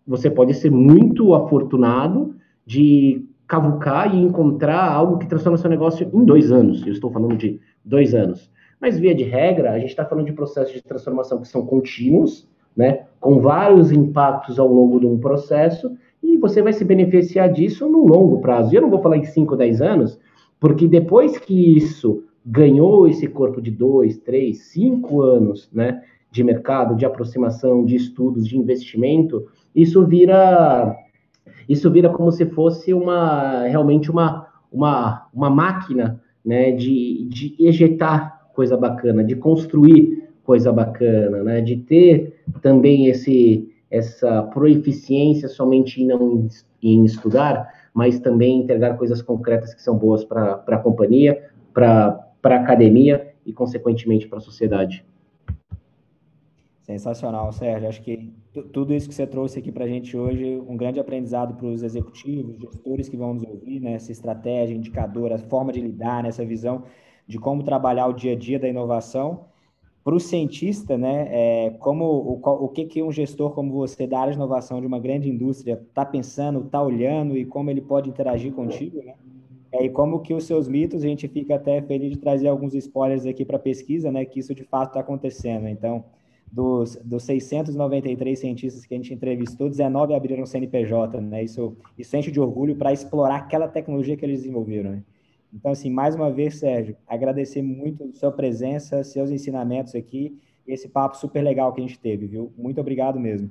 Você 0.08 0.30
pode 0.30 0.54
ser 0.56 0.72
muito 0.72 1.34
afortunado 1.36 2.36
de 2.66 3.24
cavucar 3.48 4.14
e 4.14 4.20
encontrar 4.20 4.92
algo 4.92 5.20
que 5.20 5.28
transforma 5.28 5.58
seu 5.58 5.70
negócio 5.70 6.10
em 6.12 6.26
dois 6.26 6.52
anos. 6.52 6.86
Eu 6.86 6.94
estou 6.94 7.12
falando 7.12 7.38
de 7.38 7.60
dois 7.84 8.16
anos. 8.16 8.52
Mas, 8.82 9.00
via 9.00 9.16
de 9.16 9.24
regra, 9.24 9.72
a 9.72 9.80
gente 9.80 9.90
está 9.90 10.06
falando 10.06 10.26
de 10.26 10.34
processos 10.34 10.74
de 10.74 10.82
transformação 10.82 11.40
que 11.42 11.48
são 11.48 11.66
contínuos, 11.66 12.48
né, 12.76 13.06
com 13.20 13.40
vários 13.40 13.92
impactos 13.92 14.60
ao 14.60 14.68
longo 14.68 15.00
de 15.00 15.06
um 15.06 15.18
processo, 15.18 15.92
e 16.22 16.38
você 16.38 16.62
vai 16.62 16.74
se 16.74 16.84
beneficiar 16.84 17.52
disso 17.52 17.88
no 17.88 18.06
longo 18.06 18.42
prazo. 18.42 18.74
E 18.74 18.76
eu 18.76 18.82
não 18.82 18.90
vou 18.90 19.02
falar 19.02 19.18
em 19.18 19.24
5, 19.24 19.56
10 19.56 19.82
anos, 19.82 20.20
porque 20.60 20.88
depois 20.88 21.38
que 21.38 21.78
isso 21.78 22.24
ganhou 22.46 23.08
esse 23.08 23.28
corpo 23.28 23.62
de 23.62 23.72
2, 23.72 24.18
3, 24.18 24.58
5 24.58 25.22
anos 25.22 25.70
né, 25.74 26.02
de 26.30 26.44
mercado, 26.44 26.96
de 26.96 27.06
aproximação, 27.06 27.84
de 27.84 27.96
estudos, 27.96 28.48
de 28.48 28.58
investimento, 28.58 29.46
isso 29.76 30.06
vira 30.06 30.96
isso 31.68 31.90
vira 31.90 32.10
como 32.10 32.32
se 32.32 32.46
fosse 32.46 32.94
uma 32.94 33.64
realmente 33.64 34.12
uma, 34.12 34.48
uma, 34.72 35.28
uma 35.34 35.50
máquina 35.50 36.22
né, 36.46 36.72
de, 36.72 37.28
de 37.28 37.56
ejetar 37.60 38.50
coisa 38.54 38.78
bacana, 38.78 39.24
de 39.24 39.36
construir 39.36 40.25
coisa 40.46 40.72
bacana, 40.72 41.44
né? 41.44 41.60
De 41.60 41.78
ter 41.78 42.42
também 42.62 43.08
esse 43.08 43.72
essa 43.90 44.44
proeficiência 44.44 45.48
somente 45.48 46.02
em 46.02 46.08
não 46.08 46.48
em 46.82 47.06
estudar, 47.06 47.72
mas 47.94 48.20
também 48.20 48.60
entregar 48.60 48.98
coisas 48.98 49.22
concretas 49.22 49.74
que 49.74 49.82
são 49.82 49.98
boas 49.98 50.24
para 50.24 50.64
a 50.68 50.78
companhia, 50.78 51.50
para 51.74 52.30
a 52.44 52.56
academia 52.56 53.34
e, 53.46 53.54
consequentemente, 53.54 54.28
para 54.28 54.38
a 54.38 54.42
sociedade. 54.42 55.06
Sensacional, 56.82 57.52
Sérgio. 57.52 57.90
Acho 57.90 58.02
que 58.04 58.32
tudo 58.72 58.94
isso 58.94 59.10
que 59.10 59.16
você 59.16 59.26
trouxe 59.26 59.58
aqui 59.58 59.72
para 59.72 59.86
a 59.86 59.88
gente 59.88 60.16
hoje, 60.16 60.62
um 60.68 60.78
grande 60.78 61.00
aprendizado 61.00 61.56
para 61.56 61.66
os 61.66 61.82
executivos, 61.82 62.58
gestores 62.60 63.10
que 63.10 63.18
vão 63.18 63.34
nos 63.34 63.44
ouvir, 63.44 63.80
né? 63.80 63.94
essa 63.94 64.12
estratégia, 64.12 64.76
indicador, 64.76 65.32
a 65.32 65.40
forma 65.40 65.72
de 65.72 65.82
lidar, 65.82 66.22
nessa 66.22 66.44
né? 66.44 66.48
visão 66.48 66.84
de 67.26 67.40
como 67.40 67.64
trabalhar 67.64 68.06
o 68.06 68.14
dia 68.14 68.34
a 68.34 68.36
dia 68.36 68.60
da 68.60 68.68
inovação 68.68 69.46
para 70.06 70.14
o 70.14 70.20
cientista, 70.20 70.96
né, 71.00 71.28
é, 71.32 71.70
como 71.80 72.06
o, 72.06 72.40
o 72.44 72.70
que, 72.70 72.86
que 72.86 73.02
um 73.02 73.12
gestor 73.12 73.50
como 73.56 73.74
você 73.74 74.06
da 74.06 74.20
área 74.20 74.32
de 74.32 74.38
inovação 74.38 74.80
de 74.80 74.86
uma 74.86 75.00
grande 75.00 75.28
indústria 75.28 75.82
está 75.90 76.06
pensando, 76.06 76.64
está 76.64 76.80
olhando 76.80 77.36
e 77.36 77.44
como 77.44 77.72
ele 77.72 77.82
pode 77.82 78.08
interagir 78.08 78.54
contigo, 78.54 79.02
né? 79.04 79.16
É, 79.72 79.84
e 79.84 79.90
como 79.90 80.20
que 80.20 80.32
os 80.32 80.44
seus 80.46 80.68
mitos, 80.68 81.04
a 81.04 81.08
gente 81.08 81.28
fica 81.28 81.56
até 81.56 81.82
feliz 81.82 82.12
de 82.12 82.20
trazer 82.20 82.48
alguns 82.48 82.76
spoilers 82.76 83.26
aqui 83.26 83.44
para 83.44 83.56
a 83.58 83.60
pesquisa, 83.60 84.12
né, 84.12 84.24
que 84.26 84.40
isso 84.40 84.54
de 84.54 84.64
fato 84.64 84.90
está 84.90 85.00
acontecendo. 85.00 85.68
Então, 85.68 86.06
dos, 86.52 86.96
dos 87.04 87.24
693 87.24 88.38
cientistas 88.38 88.86
que 88.86 88.94
a 88.94 88.98
gente 88.98 89.12
entrevistou, 89.12 89.68
19 89.68 90.14
abriram 90.14 90.46
CNPJ, 90.46 91.20
né? 91.20 91.44
Isso, 91.44 91.76
isso 91.98 92.16
enche 92.16 92.30
de 92.30 92.40
orgulho 92.40 92.76
para 92.76 92.94
explorar 92.94 93.38
aquela 93.38 93.68
tecnologia 93.68 94.16
que 94.16 94.24
eles 94.24 94.42
desenvolveram. 94.42 94.92
Né? 94.92 95.04
Então, 95.56 95.72
assim, 95.72 95.90
mais 95.90 96.16
uma 96.16 96.30
vez, 96.30 96.56
Sérgio, 96.56 96.98
agradecer 97.08 97.62
muito 97.62 98.12
sua 98.14 98.30
presença, 98.30 99.04
seus 99.06 99.32
ensinamentos 99.32 99.96
aqui, 99.96 100.38
esse 100.68 100.90
papo 100.90 101.16
super 101.16 101.42
legal 101.42 101.72
que 101.72 101.80
a 101.80 101.88
gente 101.88 101.98
teve, 101.98 102.28
viu? 102.28 102.52
Muito 102.58 102.82
obrigado 102.82 103.18
mesmo. 103.18 103.50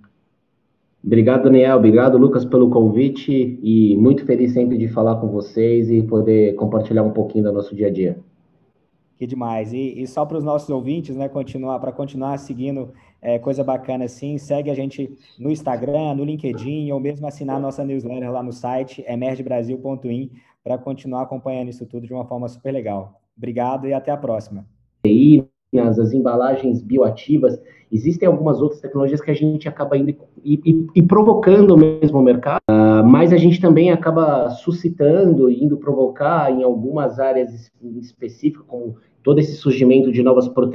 Obrigado, 1.02 1.44
Daniel. 1.44 1.78
Obrigado, 1.78 2.18
Lucas, 2.18 2.44
pelo 2.44 2.68
convite 2.68 3.58
e 3.62 3.96
muito 3.96 4.24
feliz 4.26 4.52
sempre 4.52 4.76
de 4.76 4.88
falar 4.88 5.16
com 5.16 5.28
vocês 5.28 5.90
e 5.90 6.02
poder 6.02 6.54
compartilhar 6.56 7.02
um 7.02 7.12
pouquinho 7.12 7.44
do 7.44 7.52
nosso 7.52 7.74
dia 7.74 7.86
a 7.86 7.90
dia. 7.90 8.18
Que 9.16 9.26
demais. 9.26 9.72
E, 9.72 10.02
e 10.02 10.06
só 10.06 10.26
para 10.26 10.38
os 10.38 10.44
nossos 10.44 10.68
ouvintes, 10.68 11.16
né, 11.16 11.28
continuar 11.28 11.78
para 11.78 11.92
continuar 11.92 12.36
seguindo 12.38 12.90
é, 13.22 13.38
coisa 13.38 13.62
bacana 13.62 14.04
assim, 14.04 14.36
segue 14.38 14.70
a 14.70 14.74
gente 14.74 15.16
no 15.38 15.50
Instagram, 15.50 16.14
no 16.14 16.24
LinkedIn 16.24 16.90
ou 16.90 16.98
mesmo 16.98 17.26
assinar 17.26 17.60
nossa 17.60 17.84
newsletter 17.84 18.30
lá 18.30 18.42
no 18.42 18.52
site 18.52 19.04
emergebrasil.in 19.06 20.30
para 20.64 20.78
continuar 20.78 21.22
acompanhando 21.22 21.68
isso 21.68 21.84
tudo 21.84 22.06
de 22.06 22.14
uma 22.14 22.24
forma 22.24 22.48
super 22.48 22.72
legal. 22.72 23.20
Obrigado 23.36 23.86
e 23.86 23.92
até 23.92 24.10
a 24.10 24.16
próxima. 24.16 24.64
E 25.04 25.44
as 25.78 26.12
embalagens 26.12 26.80
bioativas, 26.80 27.60
existem 27.90 28.28
algumas 28.28 28.62
outras 28.62 28.80
tecnologias 28.80 29.20
que 29.20 29.30
a 29.30 29.34
gente 29.34 29.68
acaba 29.68 29.98
indo 29.98 30.10
e, 30.44 30.60
e, 30.64 30.86
e 30.94 31.02
provocando 31.02 31.76
mesmo 31.76 32.18
o 32.18 32.22
mercado, 32.22 32.60
uh, 32.70 33.04
mas 33.04 33.32
a 33.32 33.36
gente 33.36 33.60
também 33.60 33.90
acaba 33.90 34.50
suscitando 34.50 35.50
indo 35.50 35.76
provocar 35.76 36.50
em 36.50 36.62
algumas 36.62 37.18
áreas 37.18 37.70
específicas, 38.00 38.64
como 38.66 38.96
todo 39.22 39.40
esse 39.40 39.56
surgimento 39.56 40.12
de 40.12 40.22
novas 40.22 40.46
proteínas 40.46 40.72